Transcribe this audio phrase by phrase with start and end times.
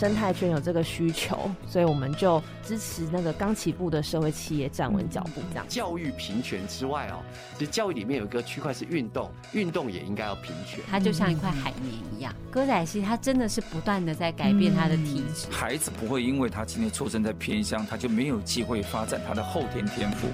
[0.00, 5.42] 生态圈有这个需求，所以我们就支持那个刚起步的社会企业站稳脚步。
[5.50, 7.20] 这样，教育平权之外哦，
[7.58, 10.82] 其实教育里面有一个区块是运动，运动也应该要平权。
[10.90, 15.46] 它就像一块海绵一样，歌仔戏它真的是不断的在改变它的体质。
[15.50, 20.28] 孩子不会因为他今天出生在偏乡，他就没有机会发展他的后天天赋。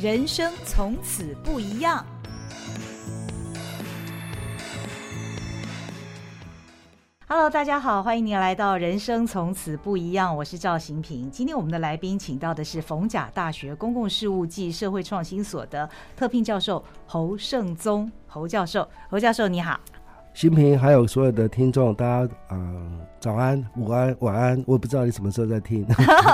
[0.00, 2.06] 人生从此不一样。
[7.28, 11.28] Hello，大家好，欢迎您来到《人生从此不一样》，我是赵行平。
[11.28, 18.88] 今天我们的来宾请到的是逢甲大学公共事务暨社会创新所的特聘教授侯胜宗，侯教授。
[19.10, 19.80] 侯教授，你好。
[20.36, 24.62] 新平，还有所有的听众，大家嗯、呃，早安、午安、晚安。
[24.66, 25.82] 我不知道你什么时候在听。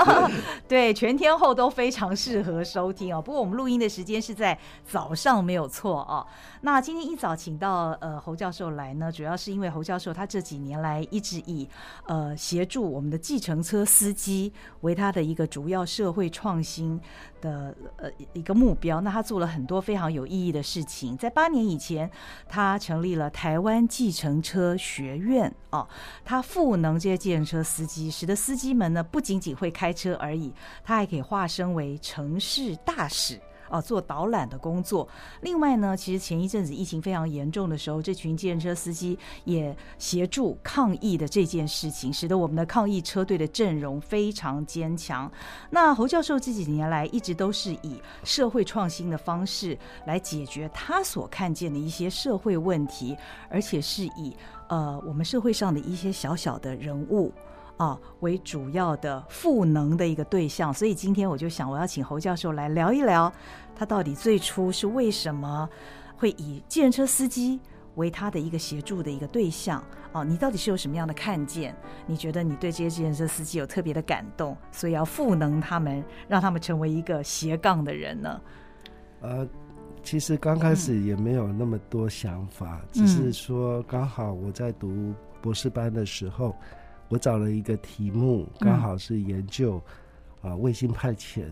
[0.66, 3.22] 对，全天候都非常适合收听哦。
[3.22, 6.26] 不过我们录音的时间是在早上，没有错哦。
[6.62, 11.68] 那今天一早请到呃侯教授来呢，主要是因为侯教授他这几年来一直以
[12.08, 17.00] 呃协助我们的计程车司机为他的一个主要社会创新
[17.42, 19.02] 的呃一个目标。
[19.02, 21.14] 那他做了很多非常有意义的事情。
[21.18, 22.10] 在八年以前，
[22.48, 23.82] 他成立了台湾。
[23.86, 25.86] 计程车学院哦，
[26.24, 30.52] 他赋能这些计程车司机，使得司机们呢不仅仅会开车而已，
[30.84, 33.40] 他还可以化身为城市大使。
[33.72, 35.08] 啊，做导览的工作。
[35.40, 45.32] 另外呢，其实前一阵子疫情非常严重的时候，这群计程车司机也协助抗疫的这件事情，使得我们的抗疫车队的阵容非常坚强。
[45.70, 53.16] 那侯教授这几年来一直都是以社会创新的方式来解决他所看见的一些社会问题，
[53.48, 54.36] 而且是以
[54.68, 57.32] 呃我们社会上的一些小小的人物。
[57.78, 63.32] 啊，为主要的赋能的一个对象，所以今天我就想，我要请侯教授来聊一聊，
[63.74, 65.68] 他到底最初是为什么
[66.16, 67.58] 会以计程车司机
[67.96, 69.82] 为他的一个协助的一个对象？
[70.12, 71.74] 哦，你到底是有什么样的看见？
[72.06, 78.40] 你觉得你对这些计程车司机有特别的感动，所以要赋能他们，让他们成为一个斜杠的人呢？
[79.22, 79.48] 呃，
[80.04, 86.54] 其实刚开始也没有那么多想法，嗯、只是说刚好我在读博士班的时候。
[87.12, 89.78] 我找了一个题目，刚好是研究
[90.40, 91.42] 啊卫星派遣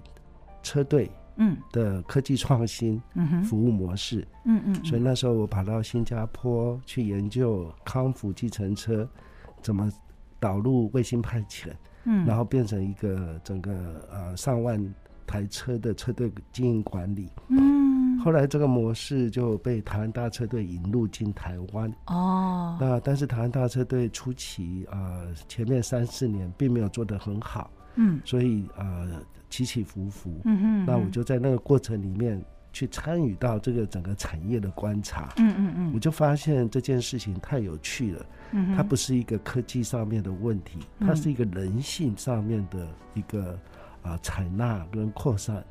[0.62, 1.54] 车队嗯。
[1.70, 2.98] 的科技创新
[3.44, 9.06] 服务模式嗯嗯，所以那时候我跑到新加坡去研究康复计程车
[9.60, 9.92] 怎么
[10.38, 11.68] 导入卫星派遣
[12.04, 13.70] 嗯，然后变成一个整个
[14.10, 14.82] 呃上万
[15.26, 17.89] 台车的车队经营管理嗯。
[18.22, 22.76] 后来这个模式就被台湾大车队引入进台湾哦。
[22.80, 30.86] 那但是台湾大车队初期呃前面三四年并没有做得很好，嗯，所以呃起起伏伏，嗯嗯。
[30.86, 32.42] 那我就在那个过程里面
[32.72, 35.92] 去参与到这个整个产业的观察，嗯嗯嗯。
[35.94, 43.58] 我就发现这件事情太有趣了，嗯，它不是一个科技上面的问题，它是一个人性上面的一个
[44.02, 45.64] 啊采纳跟扩散。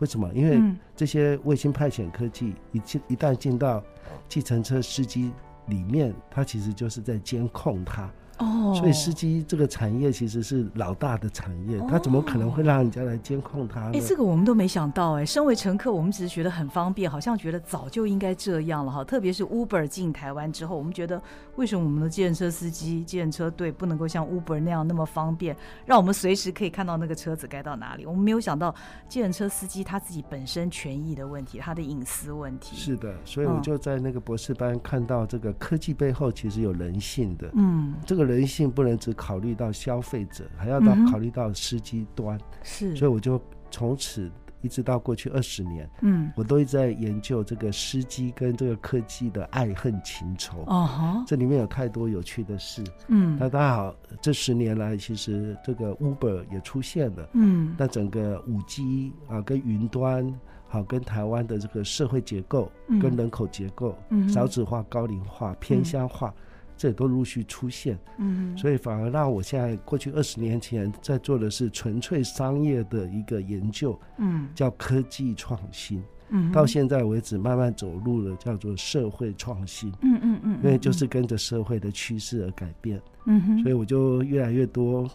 [0.00, 0.30] 为什么？
[0.34, 0.60] 因为
[0.96, 3.82] 这些卫星派遣科技一进一旦进到
[4.28, 5.32] 计程车司机
[5.66, 8.10] 里面，它其实就是在监控他。
[8.40, 13.90] 哦，所以司机这个产业其实是老大的产业，他怎么可能会让人家来监控他呢？
[13.94, 15.26] 哎，这个我们都没想到哎。
[15.26, 19.04] 身为乘客，我们只是觉得很方便，好像觉得早就应该这样了哈。
[19.04, 21.22] 特别是 Uber 进台湾之后，我们觉得
[21.56, 28.06] 为什么我们的计程车司机、计程车队不能够像 Uber 那样那么方便，让我们随时可以看到那个车子该到哪里？
[28.06, 28.74] 我们没有想到
[29.06, 32.74] 计程车司机他自己本身权益的问题，他的隐私问题。
[32.74, 37.50] 是的，所以我就在那个博士班看到这个科技背后其实有人性的。
[37.52, 38.29] 嗯，这个。
[38.30, 42.38] 人性不能只考虑到消费者，还要到考虑到司机端。
[42.62, 44.30] 是，所以我就从此
[44.62, 50.64] 一直到过去二十年，嗯，我都一直在研究这个司机跟这个科技的爱恨情仇。
[50.66, 52.84] 哦，这里面有太多有趣的事。
[53.08, 57.28] 嗯，那刚好这十年来，其实这个 Uber 也出现了。
[57.32, 60.32] 嗯，那整个五 G 啊，跟云端，
[60.68, 62.70] 好，跟台湾的这个社会结构，
[63.00, 66.28] 跟人口结构，嗯，少子化、高龄化、偏乡化。
[66.28, 66.44] 嗯
[66.80, 85.06] 这都陆续出现，嗯，所以反而让我现在过去二十年前在做的是纯粹商业的一个研究，嗯，叫科技创新，嗯，到现在为止慢慢走入了叫做社会创新，嗯嗯嗯，因为就是跟着社会的趋势而改变，嗯哼，所以我就越来越多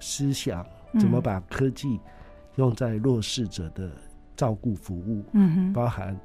[0.00, 0.66] 思想
[0.98, 2.00] 怎么把科技
[2.56, 3.92] 用在弱势者的
[4.34, 6.18] 照顾服务，嗯哼，包含。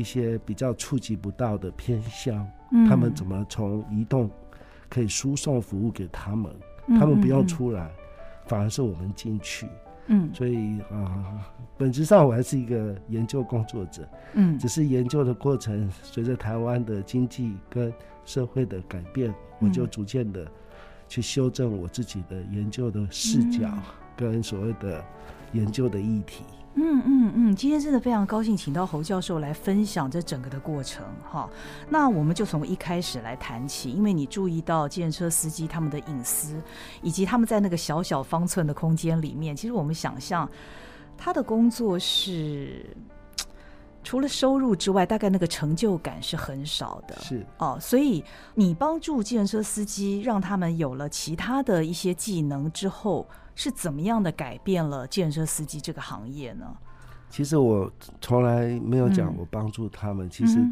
[0.00, 4.30] 一些比较触及不到的偏乡，嗯，他们怎么从移动
[4.88, 6.50] 可以输送服务给他们？
[6.86, 7.90] 嗯、他们不用出来，嗯、
[8.46, 9.66] 反而是我们进去。
[10.06, 11.40] 嗯，所以啊、呃，
[11.76, 14.08] 本质上我还是一个研究工作者。
[14.32, 17.92] 嗯，只是研究的过程，随着台湾的经济跟
[18.24, 20.50] 社会的改变，嗯、我就逐渐的
[21.08, 23.70] 去修正我自己的研究的视角
[24.16, 25.04] 跟所谓的
[25.52, 26.42] 研究的议题。
[26.48, 31.50] 嗯嗯嗯嗯，今天真的非常高兴，请到侯教授来分享这整个的过程哈。
[31.88, 36.62] 那我们就从一开始来谈起，因为你注意到计程车司机他们的隐私，
[37.02, 40.48] 以及他们在那个小小方寸的空间里面，其实我们想象
[41.18, 42.86] 他的工作是
[44.04, 47.18] 除了收入之外，大概那个成就感是很少的。
[47.20, 48.24] 是哦，所以
[48.54, 53.26] 你帮助计程车司机，让他们有了其他的一些技能之后。
[53.60, 56.74] 是怎么样的改变了建设司机这个行业呢？
[57.28, 60.66] 其实我从来没有讲我帮助他们，嗯、其实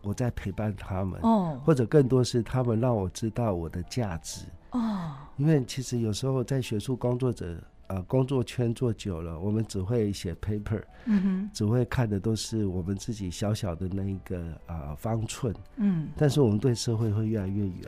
[0.00, 4.46] 我在陪伴他们，哦，或者更多是他们让我知道我的价值。
[4.70, 5.10] 哦。
[5.36, 17.82] 因为其实有时候在学术工作者呃工作圈做久了，我们只会写 paper，嗯哼，只会看的都是我们自己小小的那一个啊、呃、方寸，嗯，但是我们对社会会越来越远。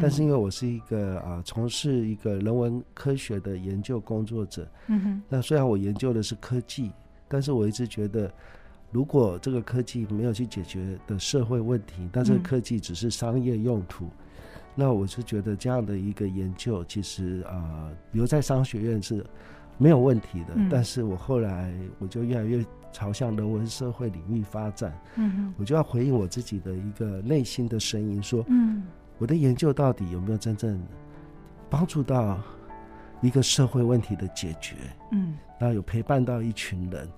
[0.00, 6.90] 但是因为我是一个啊，从事一个人文科学的研究工作者，嗯哼，那虽然我研究的是科技，
[7.28, 8.28] 但是我一直觉得，
[8.90, 14.08] 如果这个科技没有去解决的社会问题，但这个科技只是商业用途，
[14.74, 19.24] 那我是觉得这样的一个研究，其实啊，留在商学院是
[19.78, 20.54] 没有问题的。
[20.68, 28.82] 但是我后来我就越来越朝向人文社会领域发展，嗯哼，我就要回应我自己的一个内心的声音，说，嗯。
[29.18, 30.80] 我的研究到底有没有真正
[31.70, 32.38] 帮助到
[33.20, 34.76] 一个社会问题的解决？
[35.12, 37.08] 嗯，那有陪伴到一群人。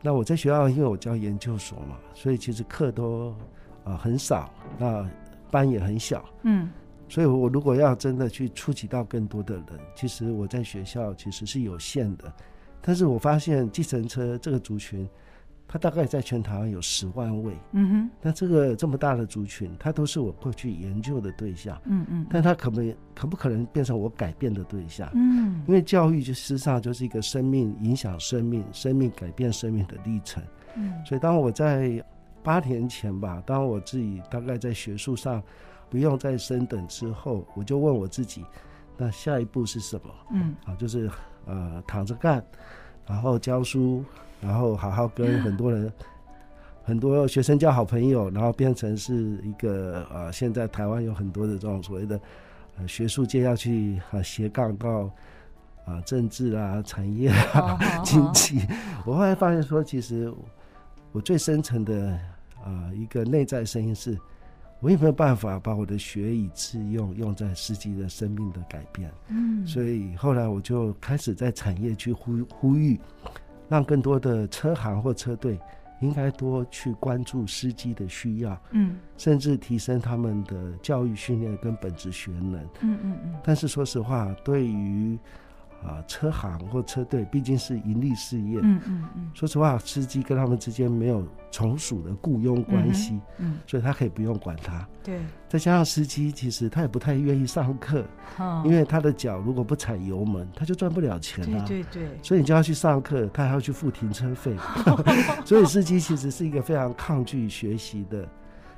[0.00, 3.30] 那我在学校，因为我教研究所嘛，所以其实课都
[3.84, 5.08] 啊、呃、很少，那
[5.50, 6.24] 班也很小。
[6.42, 6.70] 嗯，
[7.08, 9.66] 所以我如果要真的去触及到更多的人，
[9.96, 12.32] 其实我在学校其实是有限的。
[12.80, 15.08] 但是我发现计程车这个族群。
[15.66, 22.80] 他大概在全台湾有十万位，嗯哼，那这个这么大的族群，他都是我过去研究的对象，嗯嗯，但他可不
[23.14, 25.08] 可不可能变成我改变的对象？
[25.14, 30.42] 嗯，因为教育就实际上就是一个生命影响生命、生命改变生命的历程，
[30.76, 32.04] 嗯，所以当我在
[32.42, 35.42] 八年前吧，当我自己大概在学术上
[35.90, 38.44] 不用再升等之后，我就问我自己，
[38.96, 40.14] 那下一步是什么？
[40.30, 41.10] 嗯，啊，就是
[41.46, 42.44] 呃躺着干，
[43.06, 44.04] 然后教书。
[44.40, 45.90] 然后好好跟很多人、
[46.84, 52.20] 很多学生交好朋友，然后变成是一个呃，现在台湾有很多的这种所谓的
[52.76, 55.10] 呃学术界要去啊斜杠到
[55.86, 58.60] 啊政治啊、产业啊、经济。
[59.06, 60.30] 我后来发现说，其实
[61.12, 62.10] 我最深层的
[62.62, 64.18] 啊一个内在声音是，
[64.84, 69.10] 我也没有办法把我的学以致用，用在实际的生命的改变？
[69.28, 73.00] 嗯，所以后来我就开始在产业去呼呼吁。
[73.66, 75.58] 让更多的车行或车队
[76.02, 83.34] 应该多去关注司机的需要，嗯，甚至提升他们的教育训练跟本职学能，嗯嗯嗯。
[83.42, 85.18] 但是说实话，对于
[85.84, 88.58] 啊，车行或车队毕竟是盈利事业。
[88.62, 89.30] 嗯嗯嗯。
[89.34, 93.14] 说实话，司机跟他们之间没有从属的雇佣关系。
[93.38, 93.58] 嗯，嗯。
[93.66, 94.86] 所以他可以不用管他。
[95.02, 95.20] 对。
[95.48, 98.04] 再加上司机其实他也不太愿意上课，
[98.38, 101.64] 哦，因为他的脚如果不踩油门，他就赚不了钱了，啊。
[101.68, 102.18] 对对对。
[102.22, 104.56] 所以你就要去上课，他还要去付停车费。
[105.44, 108.26] 所以司机其实是一个非常抗拒学习的。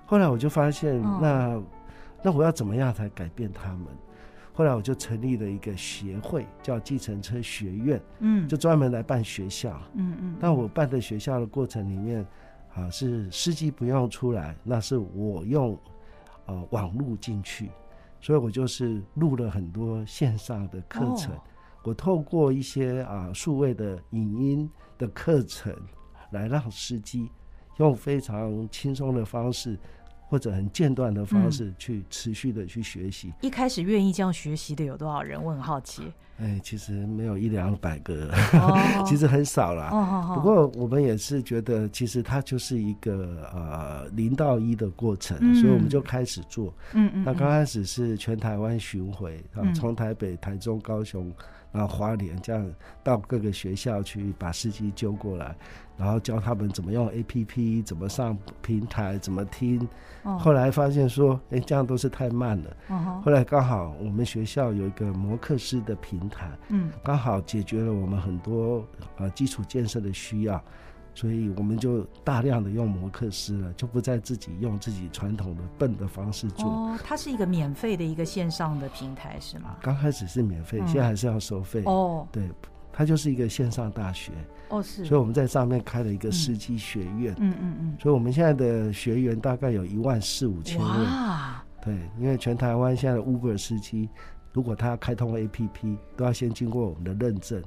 [0.04, 1.60] 后来我就发现，那
[2.22, 3.86] 那我要怎么样才改变他们？
[4.56, 10.36] 后来我就成立了一个协会，叫计程车学院，嗯，就专门来办学校，嗯嗯。
[10.40, 12.26] 但我办的学校的过程里面，
[12.74, 15.78] 啊，是司机不用出来，那是我用
[16.46, 17.70] 呃网络进去，
[18.18, 21.40] 所以我就是录了很多线上的课程，哦。
[21.82, 25.70] 我透过一些啊数位的影音的课程，
[26.30, 27.30] 来让司机
[27.76, 29.78] 用非常轻松的方式。
[30.28, 33.32] 或者很间断的方式去持续的去学习。
[33.40, 35.42] 一开始愿意这样学习的有多少人？
[35.42, 36.12] 我很好奇。
[36.38, 38.76] 哎，其实没有一两百个，哦、
[39.08, 39.88] 其实很少啦。
[39.90, 46.74] 哦、不过我们也是觉得，其实它就是一个呃零到一的过程，嗯、所以我们就开始做。
[46.92, 47.24] 嗯嗯。
[47.24, 51.32] 那刚开始是全台湾巡回啊，从台北、台中、高雄，
[51.76, 52.66] 然后花莲这样
[53.04, 55.54] 到各个学校去把司机揪过来。
[55.98, 59.88] 然后教他们怎么用 APP，怎么上平台，怎么听。
[60.24, 60.38] Oh.
[60.38, 62.76] 后来发现说，哎，这样都是太慢了。
[62.90, 63.22] Uh-huh.
[63.22, 68.84] 后来刚好我们学校有一个摩克斯的平台，嗯，刚好解决了我们很多
[69.16, 70.62] 呃基础建设的需要，
[71.16, 76.68] 所以我们就大量的用摩克斯了，就不再自己用自己传统的笨的方式做。
[76.68, 79.76] 哦，它是一个免费的一个线上的平台是吗？
[79.80, 81.82] 刚开始是免费，嗯，现在还是要收费。
[81.86, 82.48] 哦，对。
[82.92, 84.32] 它就是一个线上大学
[84.70, 94.08] 哦，是，所以我们在上面开了一个司机学院，嗯嗯嗯，所以我们现在的学员大概有一万四五千人，哇，对，因为全台湾现在的 Uber 司机
[94.50, 97.62] 如果他要开通 APP，都要先经过我们的认证。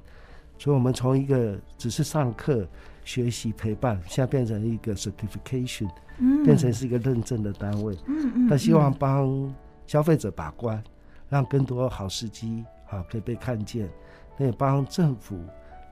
[0.58, 2.68] 所以，我们从一个只是上课、
[3.10, 5.90] 学习、陪伴，现在变成一个 certification，
[6.20, 7.98] 嗯，变成是一个认证的单位。
[8.06, 8.48] 嗯嗯。
[8.48, 9.52] 那希望帮
[9.88, 10.80] 消费者把关，
[11.28, 13.90] 让更多好司机啊可以被看见，
[14.38, 15.40] 那也帮政府。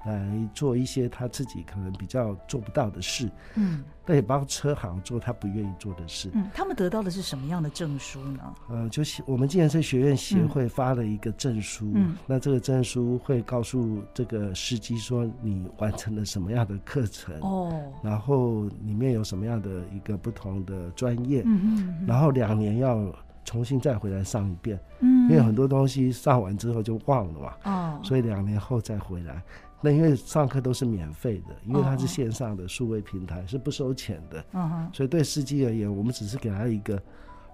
[0.07, 6.29] 来做一些他自己可能比较做不到的事，嗯，但也帮车行做他不愿意做的事。
[6.33, 8.55] 嗯，他们得到的是什么样的证书呢？
[8.69, 29.41] 呃，就是我们计程车学院协会发了一个证书，嗯，那这个证书会告诉这个司机说你完成了什么样的课程哦，然后里面有什么样的一个不同的专业，嗯嗯，然后两年要重新再回来上一遍，嗯，因为很多东西上完之后就忘了嘛，哦，所以两年后再回来。
[29.81, 34.45] 那因为上课都是免费的，因为它是线上的数位平台，是不收钱的。
[34.53, 34.89] 嗯哼。
[34.93, 37.01] 所以对司机而言，我们只是给他一个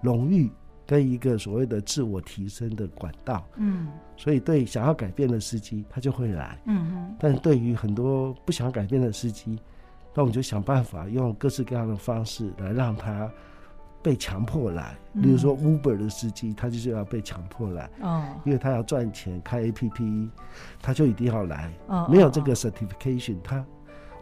[0.00, 0.50] 荣誉
[0.86, 3.46] 跟一个所谓的自我提升的管道。
[3.56, 3.88] 嗯。
[4.16, 6.58] 所以对想要改变的司机，他就会来。
[6.66, 7.16] 嗯哼。
[7.20, 9.58] 但是对于很多不想改变的司机，
[10.14, 13.30] 那我们就想办法用各式各样的方式来让他。
[14.04, 20.28] 被强迫来，例如说 Uber 的司机，他就是要被强迫来，哦，因为他要赚钱开 APP，
[20.82, 23.64] 他就一定要来，哦，没有这个 certification，他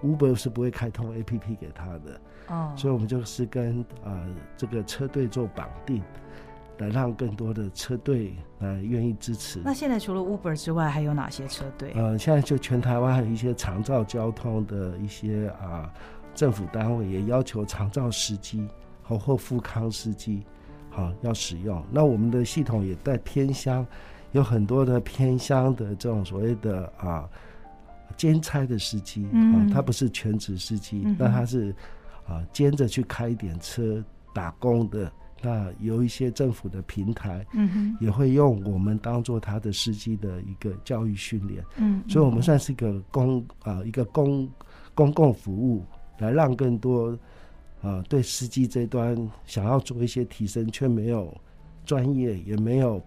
[0.05, 4.25] Uber 是不会开通 APP 给他的，哦，所以我们就是跟呃
[4.57, 6.01] 这个车队做绑定，
[6.79, 9.61] 来让更多的车队来愿意支持。
[9.65, 11.91] 那现在除了 Uber 之外，还有哪些车队？
[11.97, 15.91] 呃，现在就全台湾还有一些长照交通的一些啊、呃、
[16.37, 18.69] 政府单位也要求长照司机。
[19.03, 20.43] 好，或富康司机，
[20.89, 21.83] 好要使用。
[21.91, 23.85] 那我们的系统也在偏乡，
[24.31, 27.29] 有很多的偏乡的这种所谓的啊
[28.17, 31.75] 兼差的司机，嗯、啊，他不是全职司机，那、嗯、他是
[32.27, 35.11] 啊兼着去开一点车打工的。
[35.45, 44.49] 那有一些政府的平台，嗯哼，也会用我们当做他的司机的一个教育训练，嗯，所以我们算是一个公啊一个公
[44.95, 45.85] 公共服务，
[46.19, 47.19] 来让更多。
[48.09, 51.37] 对司机这端想要做一些提升，却没有
[51.85, 52.99] 专业，也没有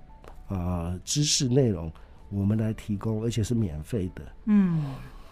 [0.48, 1.92] 啊、呃、知识内容，
[2.30, 4.22] 我们来提供，而且是免费的。
[4.46, 4.84] 嗯，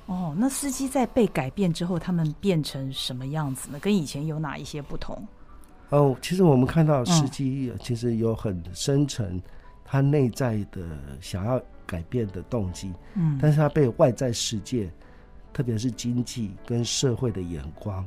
[0.05, 3.79] 哦，那司机在被改变之后，他们变成什么样子呢？
[3.79, 5.21] 跟以前有哪一些不同？
[5.89, 9.41] 哦，其实我们看到司机其实有很深层
[9.83, 10.81] 他内在的
[11.21, 14.89] 想要改变的动机，嗯，但是他被外在世界，
[15.51, 18.03] 特别是经济跟社会的眼光。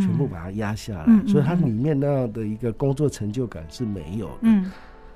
[0.00, 4.34] 全部把它压下来，嗯，所以它里面那样的一个工作成就感是没有的。
[4.42, 4.70] 嗯，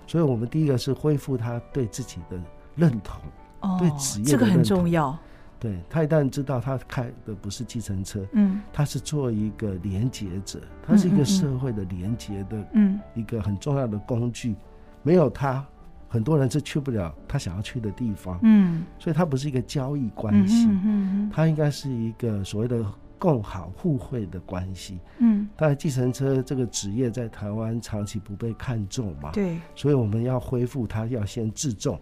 [0.06, 2.40] 所以我们第一个是恢复他对自己的
[2.74, 3.20] 认同，
[3.60, 5.16] 哦，对职业的认同，这个很重要。
[5.60, 14.56] 对，他一旦知道他开的不是计程车，嗯，他是做一个连接者，他是一个社会的连接的，嗯，一个很重要的工具。
[15.02, 15.64] 没有他，
[16.08, 18.38] 很多人是去不了他想要去的地方。
[18.42, 22.82] 嗯，所以他不是一个交易关系，嗯嗯，他应该是一个所谓的。
[23.22, 31.96] 共好互惠的关系，嗯，当然，计程车这个职业在台湾长期不被看重嘛，对，所以我们要恢复它，要先自重，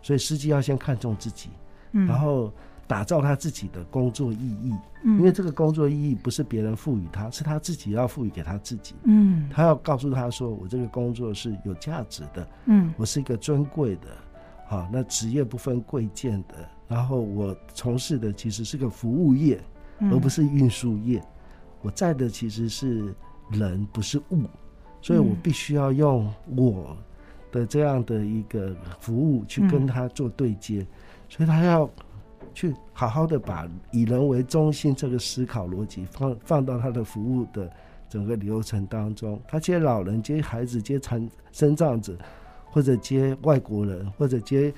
[0.00, 1.50] 所以司机要先看重自己，
[1.90, 2.50] 嗯，然后
[2.86, 4.74] 打造他自己的工作意义，
[5.04, 14.08] 嗯，因为这个工作意义不是别人赋予他，是他自己要赋予给他自己，嗯，他要告诉他说，我这个工作是有价值的，嗯，我是一个尊贵的，
[14.66, 19.60] 好，那职业不分贵贱的，然后我从事的其实是个服务业。
[20.10, 21.22] 而不是运输业，
[21.80, 23.14] 我在的其实是
[23.50, 24.42] 人，不是物，
[25.00, 26.96] 所以我必须要用我
[27.50, 30.84] 的这样的一个服务去跟他做对接，
[31.28, 31.88] 所以他要
[32.52, 37.70] 去好好的把以人为中心这个思考逻辑放放到他的服务的
[38.08, 39.40] 整个流程当中。
[39.46, 42.16] 他接老人、接孩子、接残身障者，
[42.70, 44.72] 或者接外国人，或者接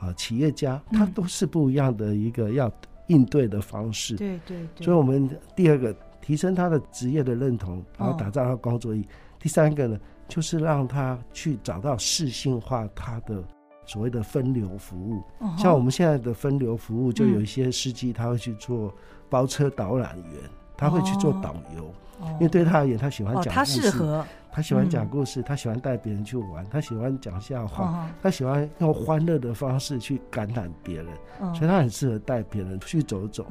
[0.00, 2.72] 啊企业家，他都是不一样的一个要。
[3.06, 9.08] 应对的方式，对对对，所以我们第二个提升他的职业的认同，然后打造他工作意义。
[9.38, 13.42] 第三个呢，就是让他去找到适性化他的
[13.84, 15.22] 所谓的分流服务。
[15.56, 18.92] 像我们现在的分流服务，就有一些司机他会去做
[19.30, 21.94] 包车导览员，他会去做导游，
[22.34, 24.24] 因为对他而言，他喜欢讲故事，他适合。
[24.52, 31.08] 他喜欢讲故事，嗯、他喜欢带别人去玩，他喜欢讲笑话，哦、他喜欢用欢乐的方式去感染别人，
[31.40, 33.46] 哦、所以他很适合带别人去走走。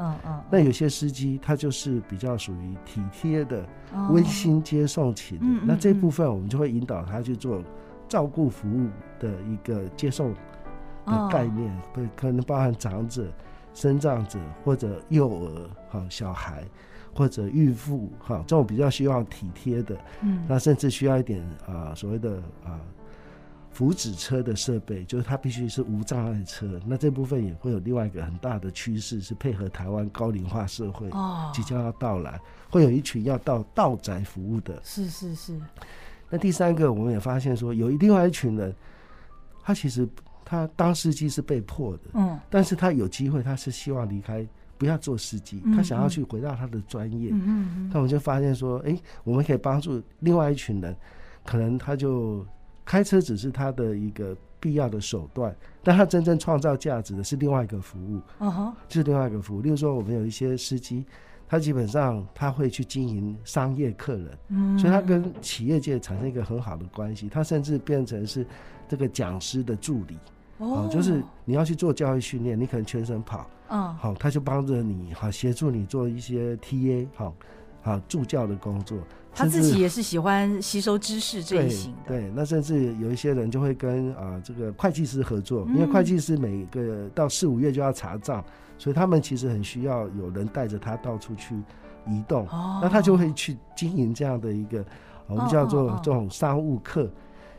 [0.49, 3.63] 那有些司机他就是比较属于体贴的、
[4.09, 7.61] 温、哦、馨接送型那这部分我们就会引导他去做
[8.09, 8.87] 照顾服务
[9.19, 10.33] 的一个接送
[11.05, 13.27] 的概念，对、哦，可能包含长者、
[13.75, 16.63] 生障者或者幼儿、好小孩。
[17.15, 22.79] 或者孕妇哈，这种比较需要体贴的，嗯，那甚至需要一点啊、呃、所谓的啊、呃、
[23.71, 26.79] 福祉车的设备，就是它必须是无障碍车。
[26.85, 31.09] 那这部分也会有另外一个很大的趋势，是配合台湾高龄化社会
[31.53, 34.79] 即将要到来，会有一群要到道宅服务的。
[34.83, 35.59] 是是是。
[36.29, 38.75] 那第三个，我们也发现说，有另外一群人，
[39.63, 40.07] 他其实
[40.43, 44.45] 他当司机是被迫的，嗯，但是他有机会，他是希望离开，
[44.85, 47.29] 不要做司机，他想要去回到他的专业。
[47.33, 47.89] 嗯嗯。
[47.91, 50.95] 那我们就发现说，哎，我们可以帮助另外一群人，
[51.43, 52.45] 可能他就。
[52.87, 58.21] 开车只是他的一个必要的手段，但他真正创造价值的是另外一个服务，
[58.87, 59.61] 就是另外一个服务。
[59.63, 61.03] 例如说，我们有一些司机，
[61.47, 67.27] 他基本上他会去经营商业客人，嗯，所以他跟企业界产生一个很好的关系。
[67.27, 68.45] 他甚至变成是
[68.87, 70.19] 这个讲师的助理，
[70.59, 77.33] 哦，就是你要去做教育训练，你可能全程跑，嗯，好，他就帮着你，好协助你做一些 TA，好，
[77.81, 78.97] 好助教的工作。
[79.33, 88.41] 他自己也是喜欢吸收知识这一型的，对，那甚至有一些人就会跟啊、呃、这个会计师合作，因为会计师每个到四五月就要查账，
[88.77, 91.53] 所以他们其实很需要有人带着他到处去
[92.07, 92.79] 移动，哦。
[92.81, 94.85] 那他就会去经营这样的一个
[95.27, 97.11] 我们叫做这种商务课。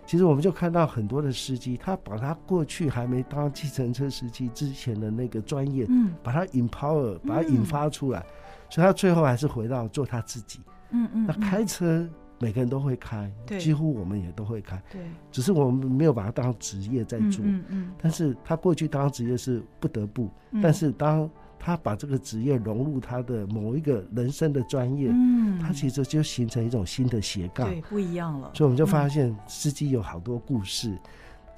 [0.06, 8.24] 其实我们就看到很多的司机，他把他过去还没当计程车司机之前的那个专业，嗯，把他 empower，把他引发出来，
[8.70, 10.60] 所以他最后还是回到做他自己。
[10.90, 12.08] 嗯嗯，那开车
[12.38, 15.00] 每个人都会开，对，几乎我们也都会开，对，
[15.32, 20.30] 只是我们没有把它当职业在做，嗯嗯，但是他过去当职业是不得不，
[20.62, 30.96] 但是当他把这个职业融入他的某一个人生的专业，嗯，他其实就形成一种新的斜杠，对，不一样了，所以我们就发现司机有好多故事。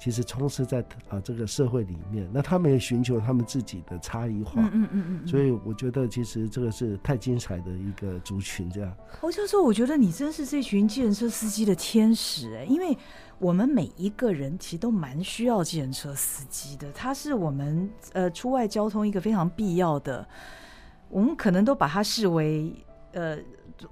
[0.01, 0.79] 其实充斥在
[1.09, 8.89] 啊这个社会里面，那他们也寻求他们自己的差异化，嗯嗯嗯嗯，所以我觉得其实这个是太精彩的一个族群，这样。
[9.19, 12.97] 侯教授，我觉得你真是这群计程车司机的天使哎，因为
[13.39, 20.27] 我们每一个人其实都蛮需要计程车司机的，他是我们呃出外交通一个非常必要的，
[21.09, 22.73] 我们可能都把它视为
[23.13, 23.37] 呃。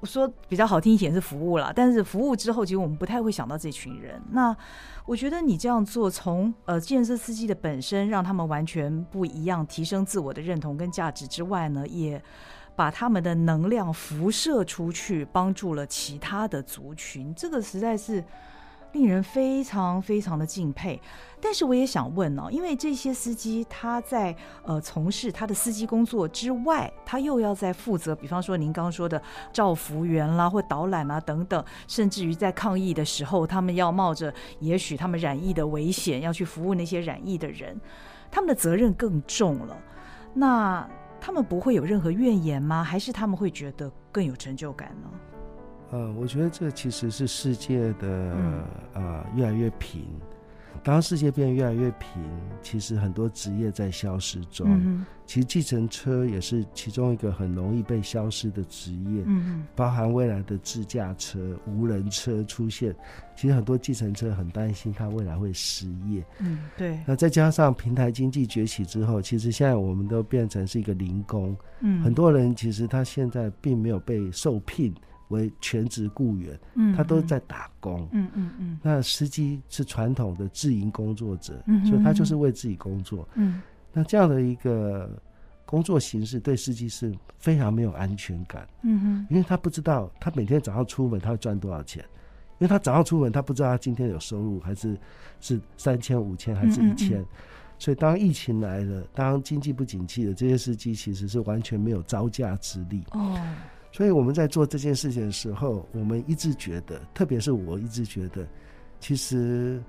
[0.04, 4.22] 说比较好听一点是服务啦，但是服务之后，其实我们不太会想到这群人。
[4.32, 4.54] 那
[5.06, 12.22] 我觉得你这样做，从呃，计程车司机的本身让他们完全不一样，提升自我的认同跟价值之外呢，也
[12.76, 17.34] 把他们的能量辐射出去，帮助了其他的族群。
[17.34, 18.22] 这个实在是。
[18.98, 21.00] 令人非常非常的敬佩，
[21.40, 29.22] 但是我也想问哦，因为这些司机他在呃从事他的司机工作之外，他又要在负责，比方说您刚刚说的
[29.54, 37.80] 照服员啦，或导览啊等等，甚至于在抗疫的时候，他们要冒着也许他们染疫的危险，要去服务那些染疫的人，
[38.32, 39.78] 他们的责任更重了。
[40.34, 40.90] 那
[41.22, 42.84] 他们不会有任何怨言吗？
[42.84, 45.10] 还是他们会觉得更有成就感呢？
[45.92, 50.06] 呃，我觉得这其实是世界的呃越来越平。
[50.84, 52.24] 当世界变得越来越平，
[52.62, 54.68] 其实很多职业在消失中。
[54.70, 59.24] 嗯、其实计程车也是其中一个很容易被消失的职业。
[59.26, 62.96] 嗯，包含未来的自驾车、无人车出现，
[63.36, 66.24] 其实很多计程车很担心它未来会失业。
[66.40, 67.00] 嗯，对。
[67.08, 71.58] 那再加上平台经济崛起之后，其实现在我们都变成是一个零工。
[71.82, 74.94] 嗯，很多人其实他现在并没有被受聘。
[75.30, 78.80] 为全职雇员，嗯，他都在打工，嗯嗯嗯。
[78.82, 83.62] 那司机是传统的自营工作者，嗯，所以他就是为自己工作，嗯。
[83.94, 85.10] 那这样的一个
[85.66, 92.04] 工作形式对司机是非常没有安全感，嗯哼，因为他不知道他每天早上出门他会赚多少钱，
[92.60, 94.98] 因为他早上出门他不知道他今天有收入还是
[95.42, 97.26] 是三千五千还是一千，
[97.80, 103.40] 所以当疫情来了，当经济不景气的这些司机其实是完全没有招架之力，哦。
[103.92, 108.46] 所以我们在做这件事情的时候，我们一直觉得，特别是我一直觉得，
[109.00, 109.82] 其实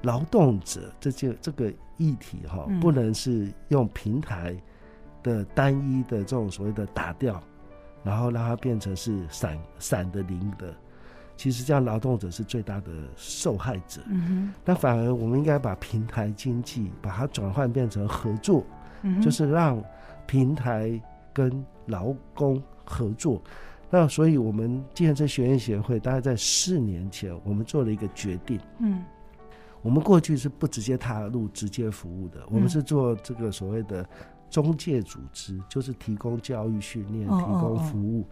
[0.00, 4.56] 劳动者这件这个议题哈，不能是用平台
[5.22, 7.40] 的单一的这种所谓的打掉，
[8.02, 10.74] 然后让它变成是散散的零的。
[11.36, 14.00] 其实这样劳动者是最大的受害者。
[14.08, 14.54] 嗯哼。
[14.64, 18.64] 那反而我们应该把平台经济把它转换变成合作，
[19.22, 19.80] 就是让
[20.26, 21.00] 平台
[21.32, 22.60] 跟劳工。
[22.92, 23.42] 合作，
[23.88, 28.60] 那所以我们计程车学院协会大概在四年前，我们做了一个决定。
[28.78, 29.02] 嗯，
[29.80, 34.06] 我们过去是不直接踏入直接服务的，我们是做这个所谓的
[34.50, 38.26] 中介组织，就是提供教育训练、提供服务，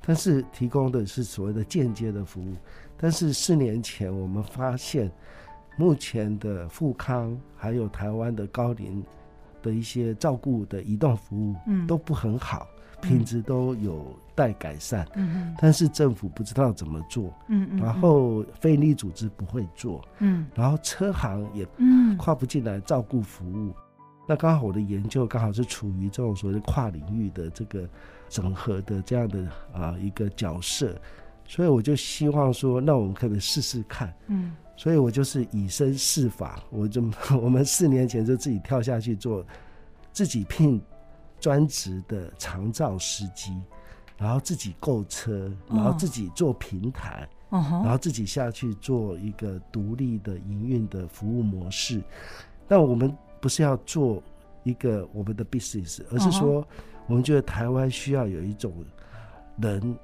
[0.00, 2.54] 但是提供的是所谓的间接的服务。
[2.96, 5.10] 但是四年前，我们发现
[5.76, 9.04] 目前的富康还有台湾的高龄
[9.62, 12.66] 的一些照顾的移动服务，嗯，都不很好。
[13.00, 15.06] 品质都有待改善。
[15.14, 17.32] 嗯，但是政府不知道怎么做。
[17.48, 17.80] 嗯嗯。
[17.80, 20.04] 然后非营利组织不会做。
[20.18, 20.46] 嗯。
[20.54, 21.66] 然后车行也
[22.16, 23.72] 跨不进来照顾服务。
[24.30, 27.88] 那刚好我的研究刚好是处于这种所谓的跨领域的这个
[28.28, 30.94] 整合的这样的啊一个角色，
[31.46, 34.12] 所以我就希望说，那我们可不可以试试看？
[34.26, 37.02] 嗯，所以我就是以身试法，我就
[37.40, 39.42] 我们四年前就自己跳下去做，
[40.12, 40.78] 自己聘
[41.40, 43.52] 专职的长照司机，
[44.16, 52.02] 然后自己购车，然后自己做平台，然后自己下去做一个独立的营运的服务模式。
[52.68, 53.16] 那我们。
[53.40, 54.20] 不是要做
[54.64, 56.66] 一个我们的 business，而是说，
[57.06, 58.84] 我们觉得台湾需要有一种
[59.62, 59.96] 人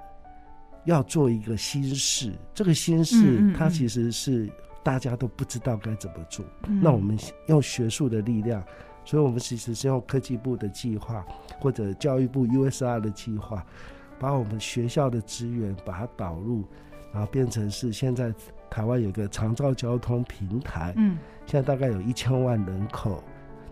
[0.85, 2.33] 要做一个新事。
[2.55, 4.49] 这个新事，它其实是
[4.85, 6.47] 大家都不知道该怎么做。
[6.81, 7.19] 那我们
[7.49, 8.65] 用学术的力量，
[9.05, 11.25] 所以我们其实是用科技部的计划，
[11.61, 13.65] 或者教育部 USR 的计划，
[14.19, 16.65] 把我们学校的资源把它导入，
[17.13, 18.33] 然后变成是现在。
[18.71, 23.23] 台湾有个长照交通平台，嗯，现在大概有一千万人口，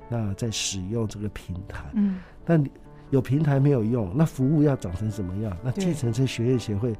[0.08, 2.64] 那在使用这个平台，嗯，但
[3.10, 5.56] 有平台没有用，那服务要长成什么样？
[5.60, 6.94] 那计程车学业协会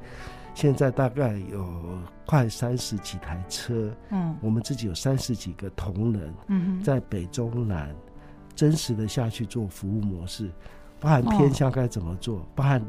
[0.53, 1.65] 现在大概有
[2.25, 7.95] 快三十几台车，嗯，我们自己有三十几个同仁，嗯，在北中南
[8.55, 10.49] 真实的下去做服务模式，
[10.99, 12.81] 包含偏乡该怎么做，包含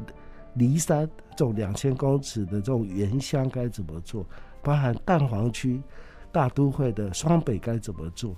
[0.55, 4.25] 离山这种两千公尺的这种原乡该怎么做。
[4.63, 5.79] 包含蛋黄区、
[6.31, 8.35] 大都会的双北该怎么做？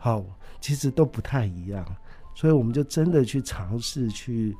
[0.00, 0.24] 好，
[0.60, 1.84] 其实都不太一样，
[2.32, 4.56] 所以我们就真的去尝试去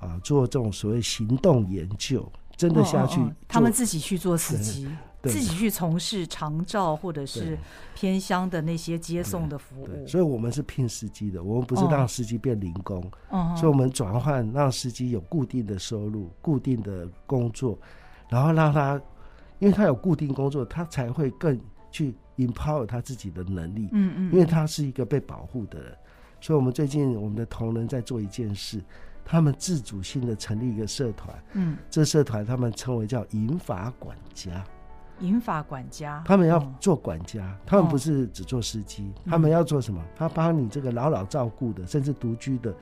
[0.00, 4.88] 啊、呃、做这种所谓行动研究，真的下去，他们自己去做司机，
[5.22, 7.58] 自己去从事长照或者是
[7.94, 10.06] 偏乡的那些接送的服务。
[10.06, 17.78] 所以，我们是聘司机的，我们不是让司机变零工，哦，所以我们转换让司机有固定的收入、固定的工作，
[18.28, 19.00] 然后让他。
[19.60, 23.88] 因为他有固定工作，他才会更去 empower 他自己的能力。
[23.90, 24.32] 嗯嗯。
[24.32, 25.92] 因为他是一个被保护的人，
[26.40, 28.80] 所以我们最近我们的同仁在做一件事，
[29.24, 31.36] 他们自主性的成立一个社团。
[31.54, 31.76] 嗯。
[31.90, 34.64] 这社团他们称为叫银发管家。
[35.20, 36.22] 银发管家。
[36.26, 40.02] 他们要做管家，他们不是只做司机，他们要做什么？
[40.16, 42.74] 他帮你这个老老照顾的，甚至独居的，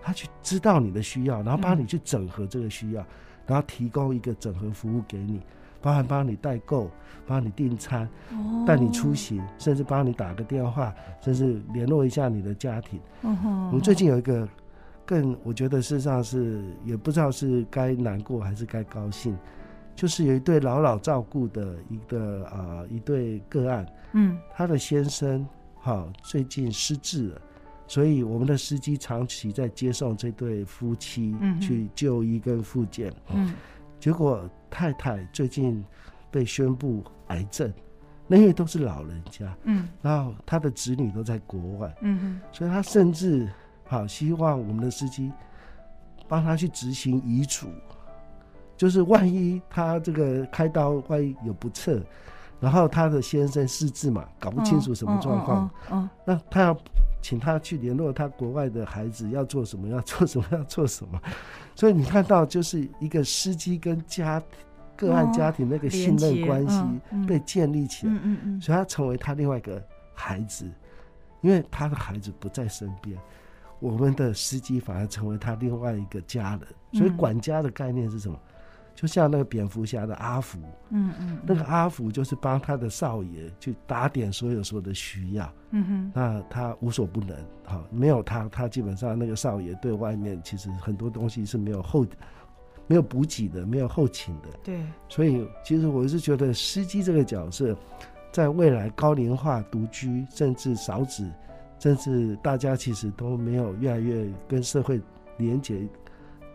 [0.00, 3.04] 他去知道你的需要，然后帮你去整合这个需要，
[3.46, 5.40] 然后提供一个整合服务给你。
[5.80, 6.88] 包含帮你代购，
[7.26, 8.08] 帮你订餐，
[8.64, 13.00] 带你出行，甚至帮你打个电话，甚至联络一下你的家庭。
[13.22, 13.66] 嗯哼。
[13.66, 14.48] 我们最近有一个
[15.04, 19.36] 更，我觉得事实上是也不知道是该难过还是该高兴，
[19.94, 23.86] 就是有一对老老照顾的一个啊、呃、一对个案。
[24.12, 24.38] 嗯。
[24.54, 25.46] 他的先生
[25.80, 27.40] 哈最近失智了，
[27.86, 33.12] 所以我们的司机长期在接送这对夫妻去就医跟复健。
[33.32, 33.54] 嗯。
[34.00, 34.48] 结果。
[34.74, 35.84] 太太最近
[36.30, 37.70] 被宣布癌症，
[38.26, 43.46] 那因为都是老人家，嗯，然后他的子女都在国外，嗯哼，所以他甚至
[43.84, 45.30] 好希望我们的司机
[46.26, 47.66] 帮他去执行遗嘱，
[48.82, 52.02] 就是万一他这个开刀万一有不测，
[52.58, 56.76] 然后他的先生失智嘛，搞不清楚什么状况，嗯，那他要
[57.20, 61.22] 请他去联络他国外的孩子要做什么，要做什么，要做什么。
[61.76, 64.42] 所以你看到，就是一个司机跟家
[64.96, 66.82] 个案家庭那个信任关系
[67.24, 68.12] 被建立起来，
[68.60, 69.80] 所以他成为他另外一个
[70.12, 70.68] 孩子，
[71.40, 73.16] 因为他的孩子不在身边，
[73.78, 76.62] 我们的司机反而成为他另外一个家人。
[76.94, 78.36] 所以管家的概念是什么？
[78.94, 80.58] 就像那个蝙蝠侠的阿福，
[80.90, 92.06] 嗯嗯，那个阿福就是帮他的少爷去打点所有所有的需要，嗯哼，那他无所不能，好，没有他，他基本上那个少爷对外面其实很多东西是没有后，
[92.86, 97.74] 没有补给的，没有后勤的，对，所以其实我是觉得司机这个角色，
[98.30, 101.28] 在未来高龄化、独居，甚至少子，
[101.78, 105.00] 甚至大家其实都没有越来越跟社会
[105.38, 105.88] 连接，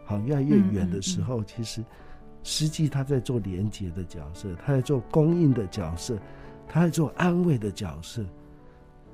[0.06, 1.46] 好，越来越远的时候，嗯嗯嗯。
[1.48, 1.84] 其实。
[2.50, 6.18] 司机他在做连接的角色，他在做供应的角色，
[6.66, 8.24] 他在做安慰的角色。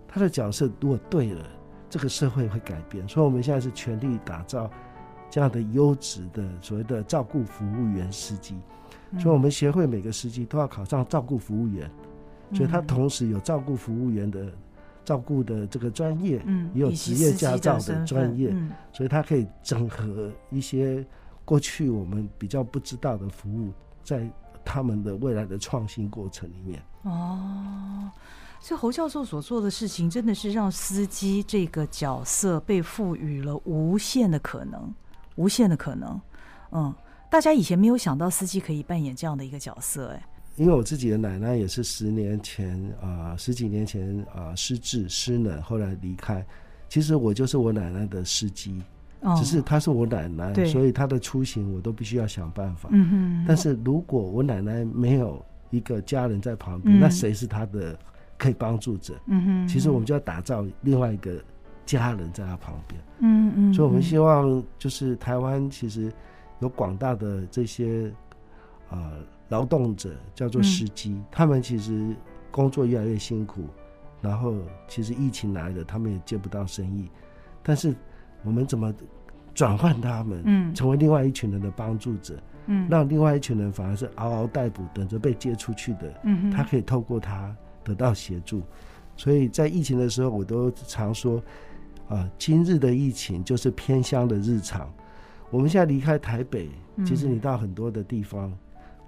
[0.07, 1.43] 他的角色如果对了，
[1.89, 3.09] 这个社会会改变。
[3.09, 4.69] 所以我们现在是全力打造
[5.31, 8.55] 这样的优质的所谓的照顾服务员司机。
[9.17, 11.89] 所以我们协会每个司机都要考上照顾服务员，
[12.53, 14.45] 所以他同时有照顾服务员的
[15.03, 16.39] 照顾的这个专业，
[16.75, 18.55] 也有职业驾照的专业，
[18.91, 21.03] 所以他可以整合一些。
[21.45, 23.71] 过去我们比较不知道的服务，
[24.03, 24.29] 在
[24.63, 26.81] 他们的未来的创新过程里面。
[27.03, 28.09] 哦，
[28.61, 34.93] 所以侯教授所做的事情，真的是让司机这个角色被赋予了无限的可能。
[35.35, 36.21] 无限的可能。
[36.71, 36.93] 嗯，
[37.29, 40.25] 大家以前没有想到司机可以扮演这样的一个角色，哎。
[40.55, 46.45] 因为我自己的奶奶也是十年前啊、呃，十几年前啊、呃、失智失能，后来离开。
[46.87, 48.79] 其实我就是我奶奶的司机，
[49.23, 52.89] 哦、只是她是我奶奶，所以她的出行我都必须要想办法。
[52.91, 53.43] 嗯。
[53.47, 57.97] 但是如果我奶奶没有一个家人在旁边，嗯、那谁是她的
[58.37, 59.13] 可以帮助者？
[59.27, 59.67] 嗯哼。
[59.67, 61.41] 其实我们就要打造另外一个
[61.85, 63.01] 家人在她旁边。
[63.19, 63.73] 嗯嗯。
[63.73, 66.11] 所以我们希望就是台湾其实
[66.59, 68.11] 有广大的这些
[68.89, 68.97] 啊。
[68.97, 69.11] 呃
[69.49, 72.15] 劳动者叫做司机，嗯、他们其实
[72.49, 73.65] 工作越来越辛苦，
[74.19, 74.55] 然后
[74.87, 77.07] 其实疫情来了，他们也接不到生意。
[77.61, 77.93] 但是
[78.43, 78.93] 我们怎么
[79.53, 82.35] 转换他们，嗯，成为另外一群人的帮助者，
[82.67, 88.61] 嗯，让另外一群人反而是嗷嗷待哺，等着被接出去的，嗯，他可以透过他得到协助。
[89.15, 91.37] 所以在疫情的时候，我都常说，
[92.07, 94.91] 啊、呃，今日的疫情就是偏乡的日常。
[95.51, 96.69] 我们现在离开台北，
[97.05, 98.51] 其实你到很多的地方。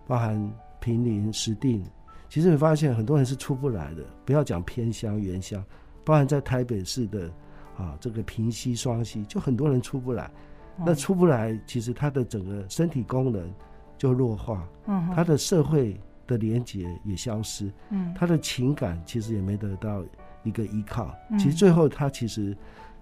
[0.08, 0.40] 包含
[0.80, 1.82] 平林、石碇，
[2.30, 4.04] 其实你发现很多人是出不来的。
[4.24, 5.66] 不要讲偏乡、原乡，
[6.04, 7.28] 包含在台北市的
[7.78, 10.30] 啊，这个平息、双息，就很多人出不来。
[10.78, 13.50] 那出不来，其实他的整个身体功能
[13.98, 20.04] 就弱化，嗯，他的社会的连结也消失，嗯，他的情感其实也没得到
[20.44, 21.16] 一个依靠。
[21.40, 22.56] 其实最后他其实。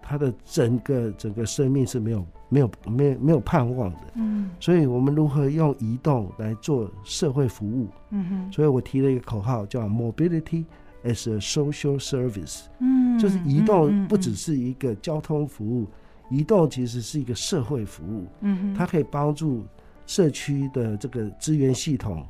[0.06, 7.88] 他的整个整个生命是没有没有没有没有盼望的，嗯，所以我们如何用移动来做社会服务？
[8.10, 10.66] 嗯哼，所以我提了一个口号叫 “Mobility
[11.04, 15.88] as a Social Service”，嗯，就是移动不只是一个交通服务，
[16.30, 19.66] 移动其实是一个社会服务，嗯哼，它可以帮助
[20.08, 22.26] 社区的这个资源系统，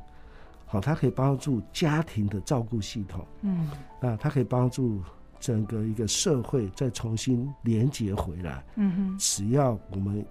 [0.66, 5.00] 好，它可以帮助家庭的照顾系统，嗯，啊它可以帮助。
[5.40, 10.24] 整个一个社会再重新连接回来，嗯哼，只要我们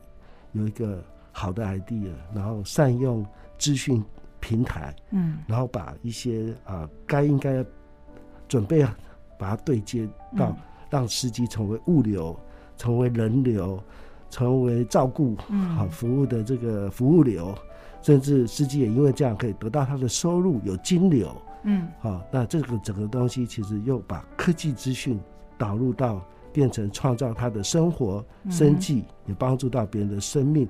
[0.54, 3.24] 有一个好的 idea，然后善用
[3.60, 4.04] 资讯
[4.40, 7.64] 平台，嗯，然后把一些啊该应该
[8.54, 8.86] 准备
[9.36, 10.56] 把它对接到，
[10.88, 12.38] 让司机成为物流，
[12.78, 13.82] 成为人流，
[14.30, 15.36] 成为照顾
[15.76, 17.56] 好服务的这个服务流，
[18.04, 21.36] 甚至司机也因为这样可以得到他的收入，有金流。
[21.64, 25.20] 嗯，好，那这个整个东西其实又把科技资讯
[25.58, 30.70] 导入到，变成创造他的生活生计，嗯、也帮助到别人的生命。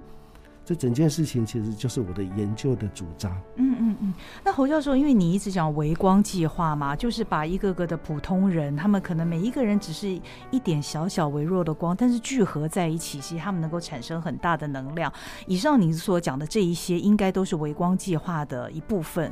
[0.65, 3.31] 这整件事情其实就是我的研究的主张。
[3.57, 4.13] 嗯嗯嗯。
[4.43, 10.07] 那侯教授，因为你一直讲微光计划嘛，就是把一个个的普通人，他们可能每一个人只是
[10.51, 15.11] 一点小小微弱的光，但是聚合在一起，其实他们能够产生很大的能量。
[15.47, 19.31] 以上你所讲的这一些，应该都是微光计划的一部分。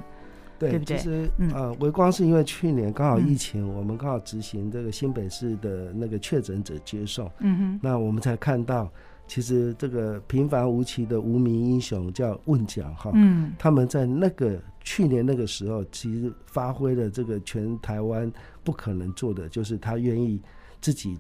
[0.60, 8.88] 对不对，其实呃，微光是因为去年刚好疫情，我们刚好执行这个新北市的那个确诊者接送，嗯哼，那我们才看到，
[9.32, 18.30] 其实这个平凡无奇的无名英雄叫问奖哈，嗯，他们在那个去年那个时候，其实发挥了这个全台湾
[18.62, 20.42] 不可能做的，就是他愿意
[20.82, 21.18] 自己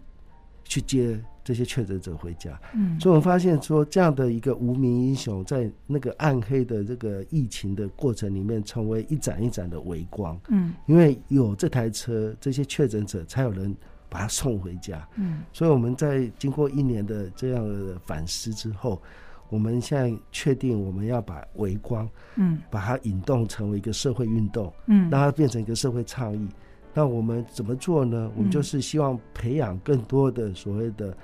[0.66, 1.18] 去接。
[1.44, 13.76] 这些确诊者回家，嗯，所以我们发现说，这样的一个无名英雄，在那个暗黑的这个疫情的过程里面，成为一盏一盏的微光，嗯，因为有这台车，这些确诊者才有人
[14.12, 19.02] 把他送回家，嗯，所以我们在经过一年的这样的反思之后，
[19.48, 26.50] 我们现在确定我们要把微光，嗯，把它引动成为一个社会运动，嗯，让它变成一个社会倡议。
[26.94, 28.30] 那我们怎么做呢？
[28.36, 31.16] 我们就是希望培养更多的所谓的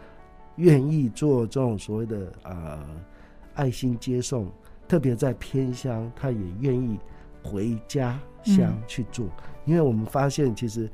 [0.56, 2.88] 愿意做这种所谓的啊、呃、
[3.56, 4.50] 爱心接送，
[4.88, 6.97] 特别在偏乡，他也愿意
[7.43, 9.26] 回家乡去做。
[9.26, 9.32] 嗯、
[9.65, 10.89] 因为我们发现，其实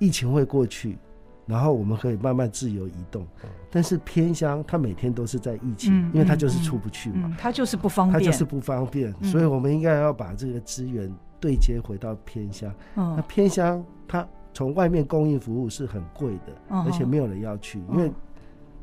[0.00, 0.98] 疫情会过去，
[1.46, 3.24] 然后我们可以慢慢自由移动。
[3.70, 11.08] 但是偏乡，它每天都是在疫情，嗯、因为它就是出不去嘛，它、嗯嗯、就是不方便，它就是不方便，嗯、所以我们应该要把这个资源。
[11.42, 18.12] 对接回到偏乡，哦、那偏乡它从外面供应服务是很贵的，哦、而且没有人要去，哦、因为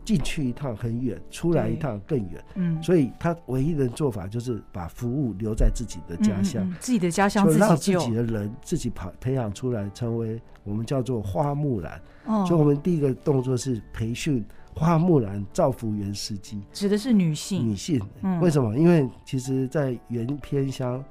[0.08, 12.02] 进去一趟很远，出来一趟更远，嗯，所以他唯一的做法就是把服务留在自己的家乡，自己的家乡自己让自己的人自己培培养出来，成为我们叫做花木兰。
[12.26, 18.78] 哦，所以我们第一个动作是培训花木兰造福原司机，指的是女性，女性，嗯、为什么？
[18.78, 21.04] 因为其实，在原偏乡。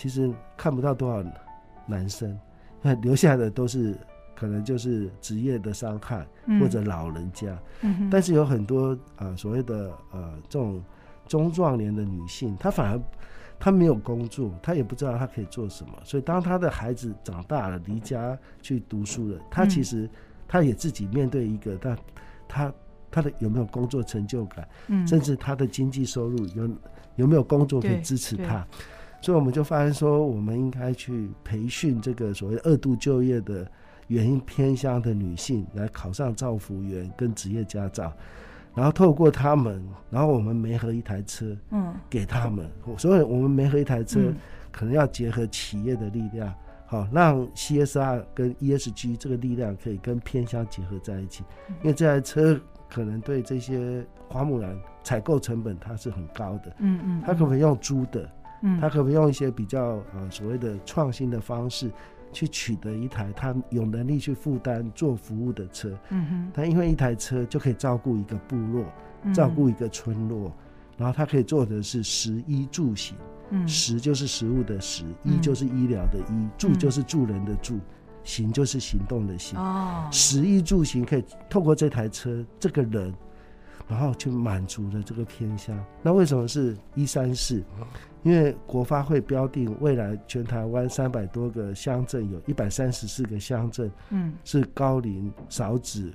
[0.00, 1.20] 其实看不到多少
[1.84, 2.38] 男生，
[2.80, 3.98] 那 留下的都是
[4.38, 6.24] 可能就是职业的伤害
[6.60, 7.58] 或者老人家。
[7.80, 10.80] 嗯、但是有很多啊、呃、所谓的呃这种
[11.26, 13.00] 中壮年的女性，她反而
[13.58, 15.92] 她没有工作，她也不知道她可以做什么。
[16.04, 20.08] 所以当她的孩子长大了，离家去读书了，她其实
[20.46, 21.98] 她也自己面对一个她
[22.46, 22.72] 她
[23.10, 26.70] 他的有没有工作成就感，嗯，甚至她的经济收入有
[27.16, 28.64] 有没有工作可以支持她，
[29.20, 33.68] 所以我们就发现说，我们应该去培训这个所谓二度就业的
[34.08, 38.12] 原因偏乡的女性来考上造福员跟职业驾照，
[38.74, 42.68] 然后透过他们，然后我们媒合一台车，嗯，给他们，
[42.98, 44.32] 所以我们媒合一台车
[44.72, 46.52] 可能要结合企业的力量。
[46.90, 51.44] 好，让 CSR 跟 ESG 这个力量可以跟偏乡结合在一起，
[51.82, 58.26] 因为这台车可能对这些花木兰采购成本它是很高的，嗯嗯，它可不可以用租的？
[58.62, 61.90] 嗯，它可不可以用一些比较呃所谓的创新的方式
[62.32, 65.96] 去取得一台他有能力去负担做服务的车？
[66.10, 68.84] 嗯哼，他因为一台车就可以照顾一个部落，
[69.32, 70.52] 照顾一个村落，
[70.96, 73.16] 然后他可以做的是食衣住行。
[73.50, 77.80] 嗯，食就是食物的食，医就是医疗的医，住就是助人的助，
[78.22, 79.58] 行就是行动的行。
[79.58, 83.10] 哦，食衣住行可以透过这台车，这个人，
[83.88, 85.78] 然后去满足了这个偏乡。
[86.02, 87.62] 那为什么是一三四？
[88.22, 96.12] 因为国发会标定未来全台湾三百多个乡镇，有一百三十四个乡镇，嗯，是高龄少子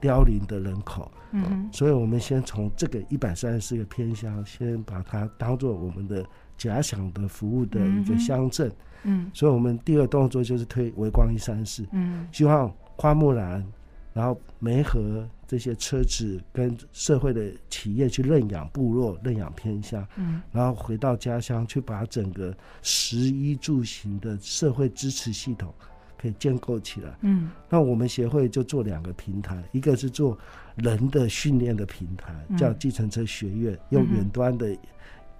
[0.00, 1.10] 凋零的人口。
[1.32, 6.24] 嗯，所以我们先从这个一百三十四个偏乡，先把它当做我们的。
[6.60, 8.70] 假想的服务的一个乡镇，
[9.04, 13.66] 嗯，所以我们第二动作就是推微光一三四，嗯，希望花木兰，
[14.12, 25.72] 然后媒合这些车子跟社会的企业去认养部落、认养偏乡，嗯，然后回到家乡去把整个食衣住行的社会支持系统
[26.18, 30.38] 可以建构起来，嗯，那我们协会就做两个平台，一个是做
[30.76, 34.76] 人的训练的平台，叫计程车学院，用远端的。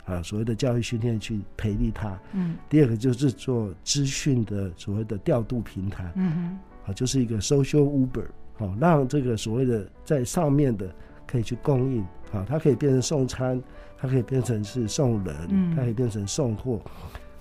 [0.06, 2.18] 啊，所谓的教育训练去培力他。
[2.32, 6.10] 嗯，第二个就是做资讯的所谓的调度平台。
[6.16, 8.24] 嗯哼，啊，就是一个 social Uber，
[8.60, 10.94] 好，让这个所谓的在上面的
[11.26, 13.60] 可以去供应，好，它可以变成送餐，
[13.96, 16.78] 它可以变成是送人，嗯，它可以变成送货，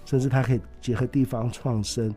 [0.05, 2.09] 甚至它可以结合地方创生，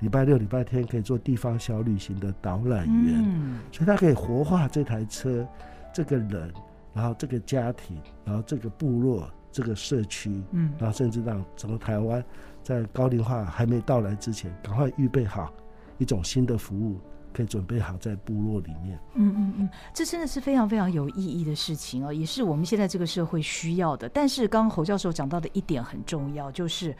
[0.00, 3.22] 礼拜六、礼拜天可以做地方小旅行的导览员。
[3.22, 5.46] 嗯，所以它可以活化这台车、
[5.92, 6.50] 这个人，
[6.94, 9.30] 然后这个家庭，然后这个部落。
[9.52, 12.22] 这个社区，嗯，然后甚至让整个台湾
[12.62, 15.50] 在高龄化还没到来之前，赶快预备好
[15.96, 17.00] 一种新的服务，
[17.32, 18.98] 可以准备好在部落里面。
[19.14, 24.08] 嗯嗯嗯，这真的是非常非常有意义的事情哦，也是我们现在这个社会需要的。
[24.08, 26.96] 但是刚刚侯教授讲到的一点很重要，就是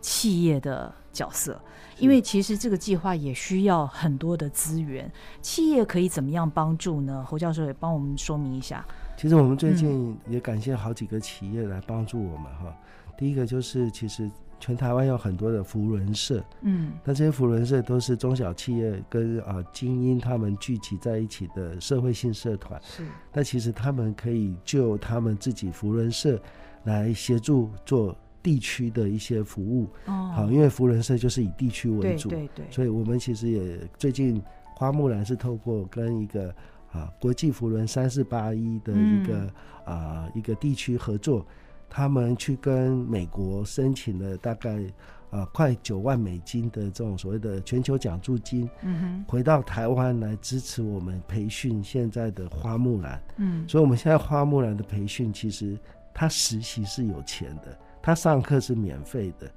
[0.00, 1.60] 企业的角色，
[1.98, 5.10] 因为其实这个计划也需要很多的资源，
[5.40, 7.24] 企业可以怎么样帮助呢？
[7.26, 8.84] 侯教授也帮我们说明一下。
[9.16, 12.74] 其实我们最近也感谢好几个企业来帮助我们哈。
[13.16, 22.80] 第一个就是，其实全台湾有很多的扶轮社，嗯，那这些扶轮社都是中小企业跟啊精英他们聚集在一起的社会性社团。
[22.82, 26.40] 是，那其实他们可以就他们自己扶轮社
[26.84, 29.88] 来协助做地区的一些服务。
[30.06, 34.42] 哦，好，因为扶轮社就是以地区为主，对对对，所以我们其实也最近
[34.74, 36.54] 花木兰是透过跟一个。
[36.92, 39.52] 啊，国际扶轮三四八一的一个、
[39.84, 41.44] 嗯、啊一个地区合作，
[41.88, 44.78] 他们去跟美国申请了大概
[45.30, 55.78] 啊快九万美金的这种所谓的全球奖助金，嗯哼，回到台湾来支持我们培训现在的花木兰，嗯，所以我们现在花木兰的培训其实
[56.12, 59.50] 他实习是有钱的，他上课是免费的，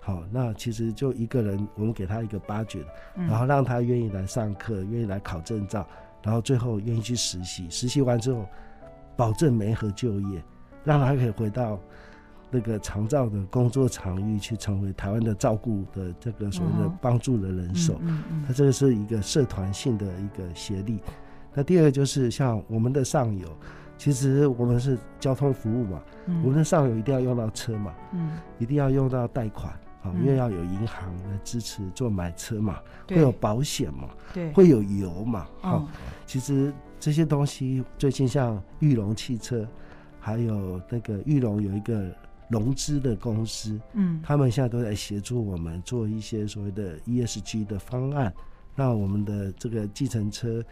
[0.00, 5.86] 好，那其实就一个人，我们给他一个 budget，然后让他愿意来上课，愿意来考证照。
[6.22, 8.46] 然后最后愿意去实习，实习完之后，
[9.14, 10.42] 保证没和就业，
[10.84, 11.80] 让他可以回到
[12.50, 17.94] 那个长照的工作场域去，成为台湾的照顾的这个所谓的帮助的人手。
[18.00, 18.44] 那、嗯嗯。
[18.46, 21.00] 嗯、这个是一个社团性的一个协力。
[21.52, 23.48] 那第二个就是像我们的上游，
[23.96, 30.12] 其实我们是交通服务嘛，嗯、我们的上游一定要用到车嘛，嗯、一定要用到贷款啊。
[30.20, 35.88] 因为要有银行来支持做买车嘛，会有保险嘛，对，会有油嘛，好，
[36.26, 39.66] 其实这些东西最近像裕隆汽车，
[40.24, 42.10] 还有那个玉龙有一个
[42.48, 48.32] 融资的公司，嗯，他们现在都在协助我们做一些所谓的 ESG 的方案，
[48.74, 50.64] 让我们的这个计程车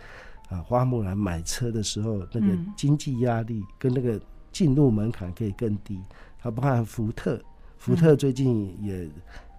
[0.48, 4.18] 啊，花木兰买车的时候，那个经济压力跟那个
[4.50, 6.00] 进入门槛可以更低，
[6.38, 7.38] 它包含福特。
[7.76, 9.06] 福特最近也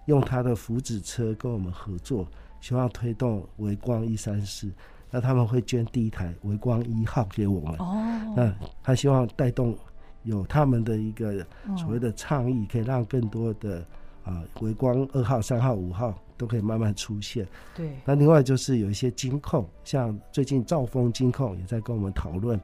[0.06, 2.26] 用他的福祉车跟我们合作，
[2.60, 4.72] 希望推动微光一三四。
[5.14, 7.76] 那他们会捐第一台微光一号给我们。
[7.78, 8.34] 哦。
[8.36, 8.52] 那
[8.82, 9.78] 他希望带动
[10.24, 11.46] 有他们的一个
[11.76, 13.86] 所谓的倡议，可以让更多的
[14.24, 17.46] 啊微光二号、三号、五号都可以慢慢出现。
[17.76, 17.96] 对。
[18.04, 22.60] 那另外就是有一些金控，像最近兆丰金控也在跟我们讨论，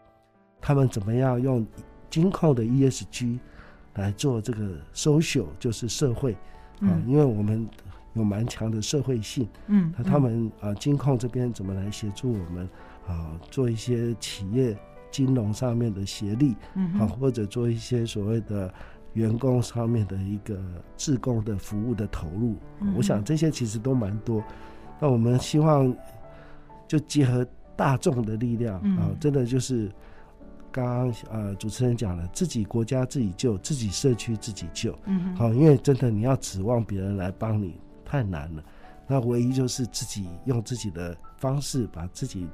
[0.61, 1.64] 他们怎么样用
[2.11, 3.38] 金控的 ESG
[3.94, 6.32] 来做这个 social，就是社会
[6.80, 7.64] 啊，因为我们
[8.15, 12.69] 有蛮强的社会性，嗯，那他们啊金控这边怎么来协助我们
[13.07, 14.77] 啊做一些企业
[15.11, 18.73] 金融上面的协力，嗯，好，或者做一些所谓的
[19.15, 20.61] 员工上面的一个
[20.97, 22.57] 自工的服务的投入，
[22.97, 24.43] 我想这些其实都蛮多。
[25.01, 25.93] 那我们希望
[26.87, 29.91] 就结合大众的力量啊，真的就是
[30.71, 34.97] 刚刚呃主持人讲了，自己国家自己救，自己社区自己救。
[35.07, 37.81] 嗯，好，因为真的你要指望别人来帮你
[38.11, 38.65] 太难了。
[39.07, 42.49] 那唯一就是自己用自己的方式，把自己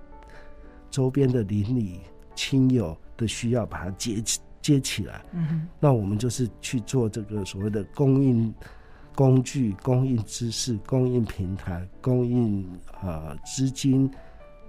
[0.91, 2.01] 周边的邻里
[2.35, 5.23] 亲友的需要把它接起接起来。
[5.33, 8.53] 嗯，那我们就是去做这个所谓的供应。
[9.15, 12.69] 工具供应知识，供应平台，供应
[13.01, 14.11] 啊资金，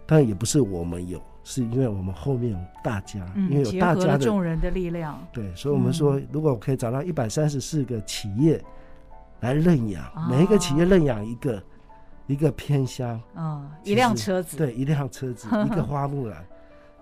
[0.06, 5.22] 但也不是我们有，是因为我们后面有大家，嗯、因为有大家的众人的力量。
[5.34, 8.64] 对，所以我们说，如果我可以找到一百三十四个企业
[9.40, 11.64] 来认养，嗯、每一个企业认养一个、哦、
[12.28, 13.20] 一个偏乡。
[13.34, 16.46] 啊，哦、一辆车子，对，一辆车子， 一个花木兰，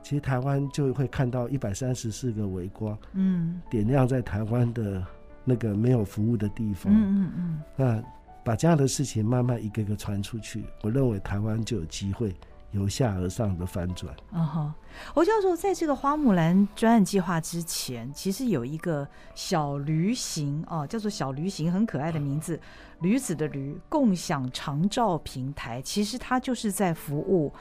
[0.02, 5.04] 其实台湾就会看到一百三十四个微光，嗯，点亮在台湾的。
[5.48, 8.04] 那个没有服务的地方，嗯嗯嗯，那
[8.44, 12.36] 把这样的事情慢慢一个个传出去，我认为台湾就有机会
[12.76, 14.14] 由下而上的翻转。
[14.32, 14.76] 啊哈，
[15.14, 22.60] 侯教授在这个花木兰专案计划之前，其实有一个小驴行哦，叫做小驴行，很可爱的名字，
[23.00, 27.52] 驴子的驴，共享长照平台，其实它就是在服务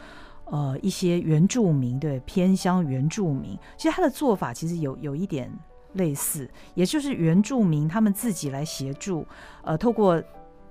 [0.47, 5.51] 呃一些原住民，对，偏乡原住民，其实他的做法其实有有一点。
[5.95, 9.25] 类似，也就是原住民他们自己来协助，
[9.63, 10.21] 呃，透过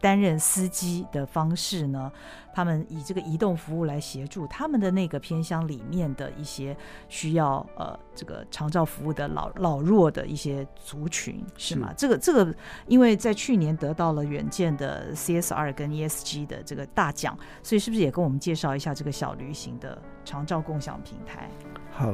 [0.04, 2.12] 担任司机的方式呢，
[2.54, 6.76] 他们以这个移动服务来协助他们的那个偏乡里面的一些
[7.08, 11.88] 需要呃这个长照服务的老老弱的一些族群，是吗？
[11.92, 12.54] 是这个这个，
[12.86, 21.50] 因为在去年得到了远见的 CSR 跟 ESG 的这个大奖，所以是不是也跟我们介绍一下这个小旅行的长照共享平台？
[21.92, 22.14] 好。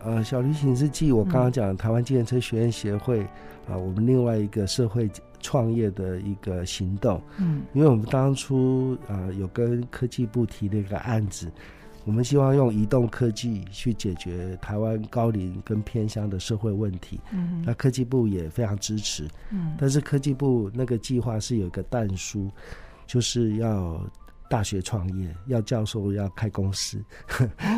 [0.00, 3.22] 呃，小旅行是继我刚刚讲台湾计程车学院协会
[3.68, 5.10] 啊、我们另外一个社会
[5.40, 7.20] 创业的一个行动。
[7.38, 11.50] 嗯，因为我们当初啊、呃、有跟科技部提了一个案子，
[12.04, 17.20] 我们希望用移动科技去解决台湾高龄跟偏乡的社会问题。
[17.32, 19.28] 嗯，那科技部也非常支持。
[19.50, 22.50] 嗯，但是科技部那个计划是有一个弹书，
[23.06, 24.00] 就是要。
[24.48, 27.02] 大学创业要教授要开公司。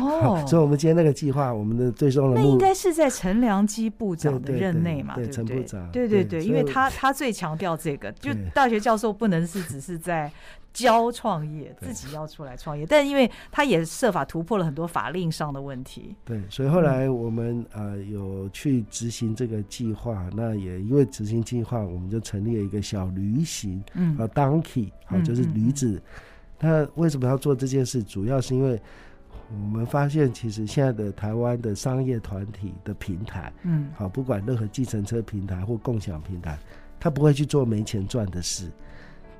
[0.01, 10.31] 哦， 所以我们今天那个计划，我们的最终的那应该是在陈良基部长的任内嘛，对，陈部长，对对对，因为他他最强调这个，就大学教授不能是只是在
[10.73, 26.01] 教创业，自己要出来创业，但因为他也设法突破了很多法令上的问题，对，所以后来我们呃有去执行这个计划，那也因为执行计划，我们就成立了一个小旅行，嗯，啊，Donkey，好，就是驴子。
[26.61, 28.03] 那为什么要做这件事？
[28.03, 28.79] 主要是因为
[29.49, 36.57] 我们发现，其实现在的台湾的商业团体的平台，嗯，好，不管任何计程车平台或共享平台，
[36.99, 38.71] 他不会去做没钱赚的事，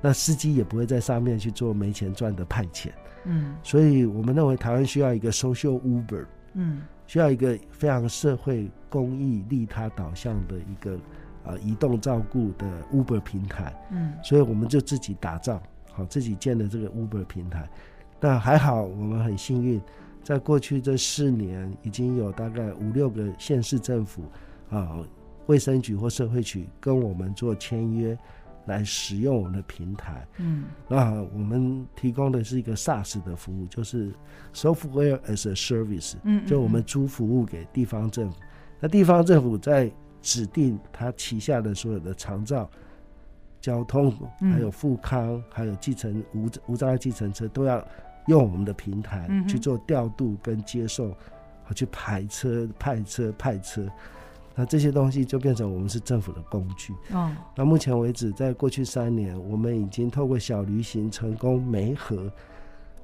[0.00, 2.90] 那司机也不会在上面去做没钱赚的派遣，
[3.24, 10.98] 嗯，所以我们认为台湾需要一个 social Uber，嗯，需要一个非常社会公益、利他导向的一个
[11.44, 15.62] 呃移动照顾的 Uber 平台，嗯，所以我们就自己打造。
[15.92, 17.68] 好，自己建的这个 Uber 平台，
[18.18, 19.80] 但还好，我们很幸运，
[20.22, 24.22] 在过去这四年，已经有大概五六个县市政府
[24.70, 24.98] 啊，
[25.46, 28.16] 卫生局或社会局跟我们做签约，
[28.66, 30.26] 来使用我们的平台。
[30.38, 34.12] 嗯，那我们提供的是一个 SaaS 的服务，就是
[34.54, 36.14] Software as a Service。
[36.22, 38.38] 嗯，就我们租服务给地方政府，
[38.80, 39.90] 那地方政府在
[40.22, 42.70] 指定他旗下的所有的长照。
[43.62, 47.82] 交通，还有富康，嗯、还有计程无无障碍计程车，都要
[48.26, 51.16] 用我们的平台去做调度跟接受，
[51.64, 53.86] 和去排车、派车、派车。
[54.54, 56.92] 那这些东西就变成我们是政府的工具。
[57.12, 62.30] 哦，那目前为止，在过去三年，我们已经透过小旅行成功媒合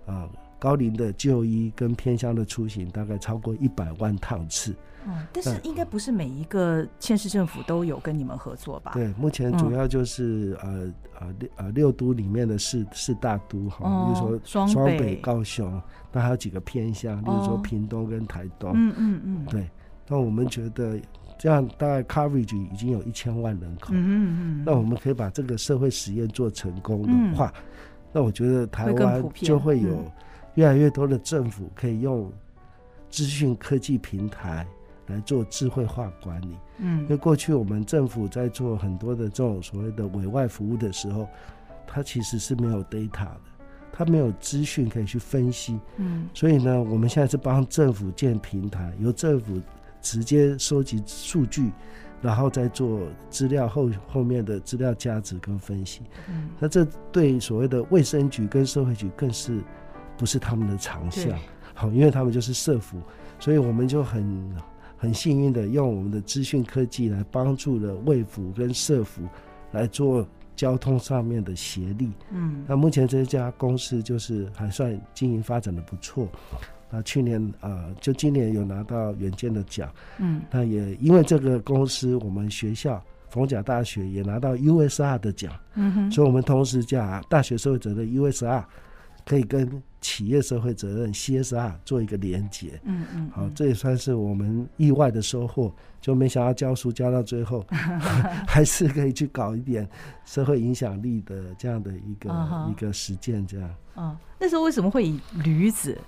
[0.04, 0.28] 啊
[0.58, 4.74] 高龄的就医跟偏乡的出行，大概超过一百万趟次。
[5.06, 8.90] 嗯，但是应该不是每一个县市政府都有跟你们合作吧？
[8.92, 15.80] 对，目前主要就是、嗯、呃呃六呃六都里面的四四大都哈，哦、比如说双北、北高雄，
[16.12, 18.72] 那还有几个偏乡，例如说屏东跟台东。
[18.74, 19.46] 嗯嗯嗯。
[19.46, 19.70] 对，
[20.08, 21.00] 那我们觉得
[21.38, 23.90] 这样大概 coverage 已经有一千万人口。
[23.92, 24.62] 嗯嗯嗯。
[24.66, 27.62] 那我们可以把这个社会实验做成功的话，嗯、
[28.12, 30.04] 那我觉得台湾就会有
[30.58, 32.30] 越来越多的政府可以用
[33.08, 34.66] 资讯科技平台。
[35.10, 36.54] 来做智慧化管理。
[36.76, 41.26] 嗯，因为过去我们政府在做很多的这种所谓的委外服务的时候，
[41.86, 43.40] 它其实是没有 data 的，
[43.90, 45.80] 它没有资讯可以去分析。
[45.96, 49.58] 嗯，所以呢，我们现在是帮政府建平台，由政府
[50.02, 51.72] 直接收集数据。
[52.20, 59.62] 然后再做资料后后面的资料价值跟分析，嗯，那这对所谓的卫生局跟社会局更是
[60.18, 61.38] 不是他们的长项，
[61.72, 63.00] 好，因为他们就是社服，
[63.38, 64.52] 所以我们就很
[64.96, 69.22] 很幸运的用我们的资讯科技来帮助了卫服跟社服
[69.70, 76.28] 来做交通上面的协力，嗯，那目前这家公司就是还算经营发展的不错。
[76.90, 79.88] 那，去年啊、呃，就今年有拿到远见的奖，
[80.18, 88.64] 嗯，那也因为这个公司，我们学校逢甲大学也拿到 USR 的奖，嗯哼，所以我们同时讲大学社会责任 USR
[89.28, 89.70] 可以跟
[90.00, 95.70] 企业社会责任 CSR 做一个连接，嗯嗯，好，这也算是我们意外的收获，
[96.00, 97.62] 就没想到教书教到最后，
[98.48, 99.86] 还是可以去搞一点
[100.24, 102.70] 社会影响力的这样的一个、uh-huh.
[102.70, 105.98] 一个实践，这样，嗯，那时候为什么会以驴子？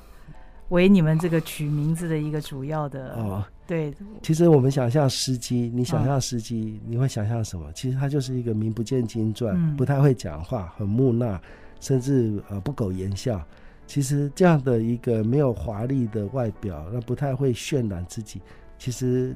[0.70, 3.92] 为你们这个取名字的一个主要的哦，对。
[4.22, 7.66] 其实我们想象司机，你想象司机，你会想象什么？
[7.66, 11.40] 哦、其实他就是一个名不见经传、嗯，不太会讲话，很木讷，
[11.80, 13.42] 甚至呃不苟言笑。
[13.86, 18.40] 其实这样的一个没有华丽的外表，那不太会渲染自己。
[18.78, 19.34] 其实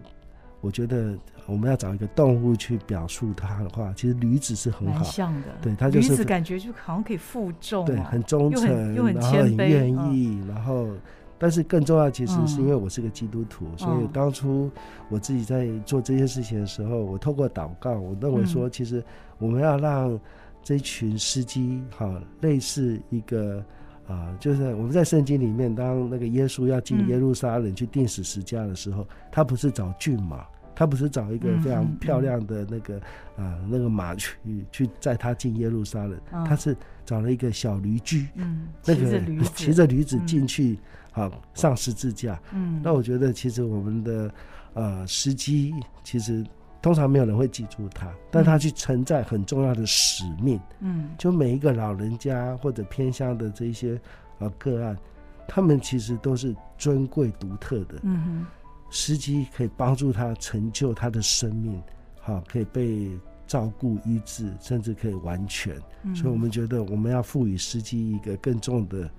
[0.61, 5.49] 我觉得我们要找一个动物去表述它的话，其实驴子是很好像的。
[5.61, 10.89] 对，它就是驴子，感觉就好像可以负重、啊，对，很忠诚，然后很愿意，然后。
[11.37, 14.71] 但是更重要，其实是因为我是个基督徒，嗯、所以当初
[15.11, 19.05] 我自己在做这些事情的时候，我透过祷告，我认为说，其实
[19.39, 20.19] 我们要让
[20.65, 23.59] 这群司机，哈，类似一个
[24.09, 30.45] 啊、呃，就是我们在圣经里面，当那个耶稣要进耶路撒冷去定死十架的时候，他不是找骏马，
[30.75, 33.03] 他不是找一个非常漂亮的那个啊、
[33.37, 34.37] 呃、那个马去
[34.73, 40.19] 去载他进耶路撒冷，他是找了一个小驴驹，嗯，那个骑着驴子。
[40.27, 40.79] 进去。
[41.17, 42.43] 好，上十字架。
[42.53, 44.35] 嗯，那我觉得其实我们的
[44.73, 46.45] 呃司机，其实
[46.85, 50.61] 通常没有人会记住他，但他去承载很重要的使命。
[50.81, 53.99] 嗯，就每一个老人家或者偏乡的这些
[54.39, 54.95] 呃个案，
[55.49, 57.95] 他们其实都是尊贵独特的。
[58.03, 58.47] 嗯哼，
[58.91, 61.83] 司机可以帮助他成就他的生命，
[62.21, 63.11] 好，可以被
[63.47, 65.75] 照顾医治，甚至可以完全。
[66.03, 69.11] 嗯，所以我们觉得我们要赋予司机一个更重的。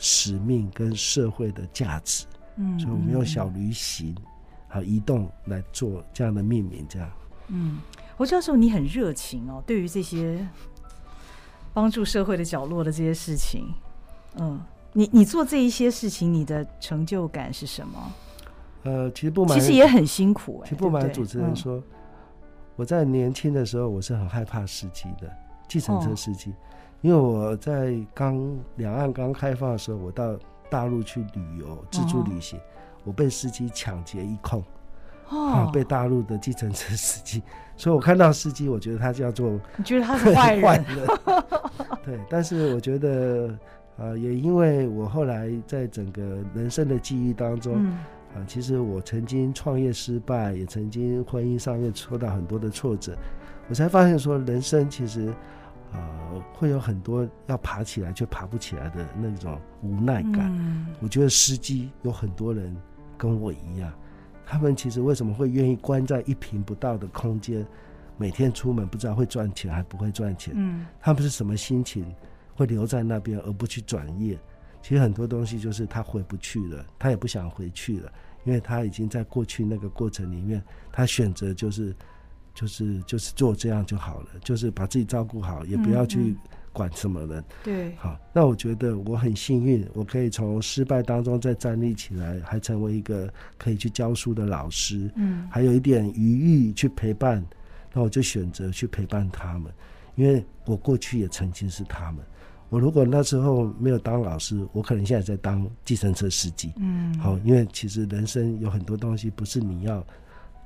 [0.00, 4.14] 使命跟社会的价值，嗯，所以我们用小驴行，
[4.68, 7.10] 和移动来做这样的命名，这样。
[7.48, 7.78] 嗯，
[8.16, 10.46] 侯教授，你很热情哦，对于这些
[11.72, 13.72] 帮助社会的角落的这些事情，
[14.36, 14.60] 嗯，
[14.92, 18.12] 你你做这一些事情，你的成就感是什么？
[18.84, 20.68] 呃，其实不瞒，其实也很辛苦哎。
[20.68, 21.82] 其实不瞒主持人说，嗯，
[22.76, 25.30] 我在年轻的时候，我是很害怕司机的，
[25.68, 26.50] 计程车司机。
[26.50, 26.54] 哦
[27.00, 30.36] 因为我在刚两岸刚开放的时候，我到
[30.68, 32.58] 大陆去旅游自助旅行，
[33.08, 34.62] 我被司机抢劫一空，
[35.30, 37.42] 啊，被大陆的计程车司机，
[37.74, 40.84] 所以我看到司机，我觉得他叫做你觉得他是坏人？
[42.04, 43.58] 对，但是我觉得
[43.96, 46.22] 呃，也因为我后来在整个
[46.54, 47.82] 人生的记忆当中，
[48.34, 53.16] 啊，其实我曾经创业失败，也曾经婚姻上面受到很多的挫折，
[53.70, 55.32] 我才发现说，人生其实。
[55.90, 55.98] 呃，
[56.52, 60.52] 会有很多要爬起来却爬不起来的那种无奈感。
[60.54, 60.86] 嗯。
[61.00, 62.76] 我觉得司机有很多人
[63.18, 63.92] 跟我一样，
[64.46, 67.66] 他们其实为什么会愿意关在一平不到的空间，
[68.16, 70.54] 每天出门不知道会赚钱还不会赚钱？
[70.56, 72.06] 嗯，他们是什么心情
[72.54, 74.38] 会留在那边而不去转业？
[74.80, 78.10] 其实很多东西就是他回不去了，他也不想回去了，
[78.44, 80.62] 因为他已经在过去那个过程里面，
[80.92, 81.94] 他选择就是。
[82.54, 86.36] 就是就是做这样就好了，就是把自己照顾好，也不要去
[86.78, 87.44] 管什么人。
[87.64, 95.10] 对，好，那我觉得我很幸运，我可以从失败当中再站立起来，还成为一个可以去教书的老师。
[95.16, 97.44] 嗯，还有一点余裕去陪伴，
[97.92, 99.72] 那我就选择去陪伴他们，
[100.14, 102.24] 因为我过去也曾经是他们。
[102.68, 106.72] 我如果那时候没有当老师，我可能现在在当计程车司机。
[106.76, 110.06] 嗯，好，因为其实人生有很多东西不是你要。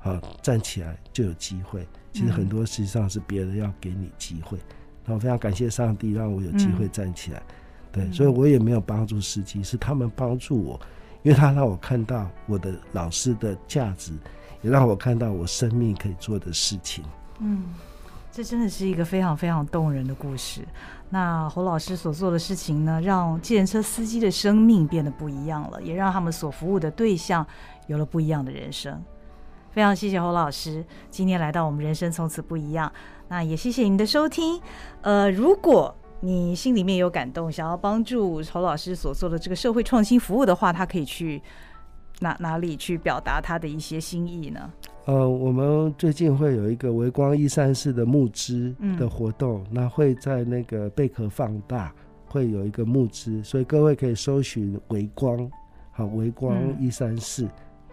[0.03, 1.87] 啊，站起来就有机会。
[2.11, 4.57] 其实很多实际上是别人要给你机会。
[5.05, 7.39] 那、嗯、我非常感谢上帝让我有机会站起来。
[7.39, 10.79] 嗯、对，所以我也没有帮助司机，是他们帮助我，
[11.21, 14.11] 因为他让我看到我的老师的价值，
[14.61, 17.03] 也让我看到我生命可以做的事情。
[17.39, 17.65] 嗯，
[18.31, 20.61] 这真的是一个非常非常动人的故事。
[21.09, 27.45] 那侯老师所做的事情呢，让计程车司机的生命变得不一样了，也让他们所服务的对象
[27.85, 28.99] 有了不一样的人生。
[29.69, 32.91] 非常谢谢侯老师今天来到我们人生从此不一样。
[33.33, 34.61] 那也谢谢您的收听。
[35.01, 41.41] 呃，如果你心里面有感动，想要帮助侯老师所做的这个社会创新服务的话，他可以去
[42.19, 44.71] 哪哪里去表达他的一些心意呢？
[45.05, 51.91] 呃，我们最近会有一个微光一三四的募资的活动，嗯、那会在那个贝壳放大
[52.27, 55.49] 会有一个募资，所以各位可以搜寻微光，
[55.91, 57.47] 好，微光一三四，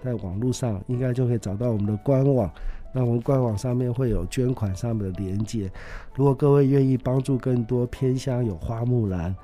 [0.04, 2.52] 在网络上应该就可以找到我们的官网。
[2.92, 5.70] 那我们官网上面会有捐款上面的连接，
[6.14, 9.34] 如果各位愿意帮助更多偏乡有花木兰，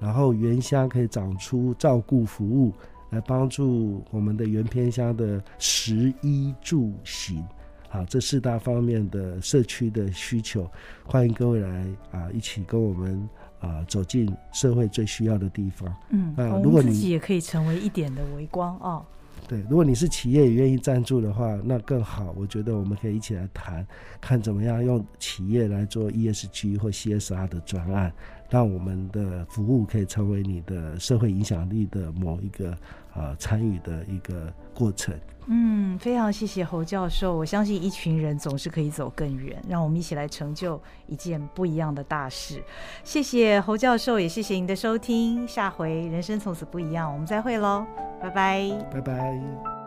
[0.00, 2.72] 然后原乡可以长出照顾服务。
[3.10, 7.46] 来帮助我们的原偏乡的食衣住行，
[7.88, 10.68] 啊，这四大方面的社区的需求，
[11.04, 13.28] 欢迎各位来啊，一起跟我们
[13.60, 15.94] 啊走进社会最需要的地方。
[16.10, 19.06] 嗯，啊，如果你自己也可以成为一点的微光哦。
[19.46, 22.34] 对，如果你是企业也愿意赞助的话，那更好。
[22.36, 23.86] 我觉得我们可以一起来谈，
[24.20, 28.12] 看怎么样用企业来做 ESG 或 CSR 的专案，
[28.48, 32.76] 让我们的服务可以成为你的社会影响力的某一个
[33.14, 35.14] 啊参与的一个过程。
[35.46, 37.36] 嗯，非常谢谢侯教授。
[37.36, 42.62] 我相信一群人总是可以走更远，让我们一起来成就一件不一样的大事。
[43.02, 45.46] 谢谢侯教授，也谢谢您的收听。
[45.46, 47.84] 下回人生从此不一样，我们再会喽，
[48.22, 49.83] 拜拜，拜拜。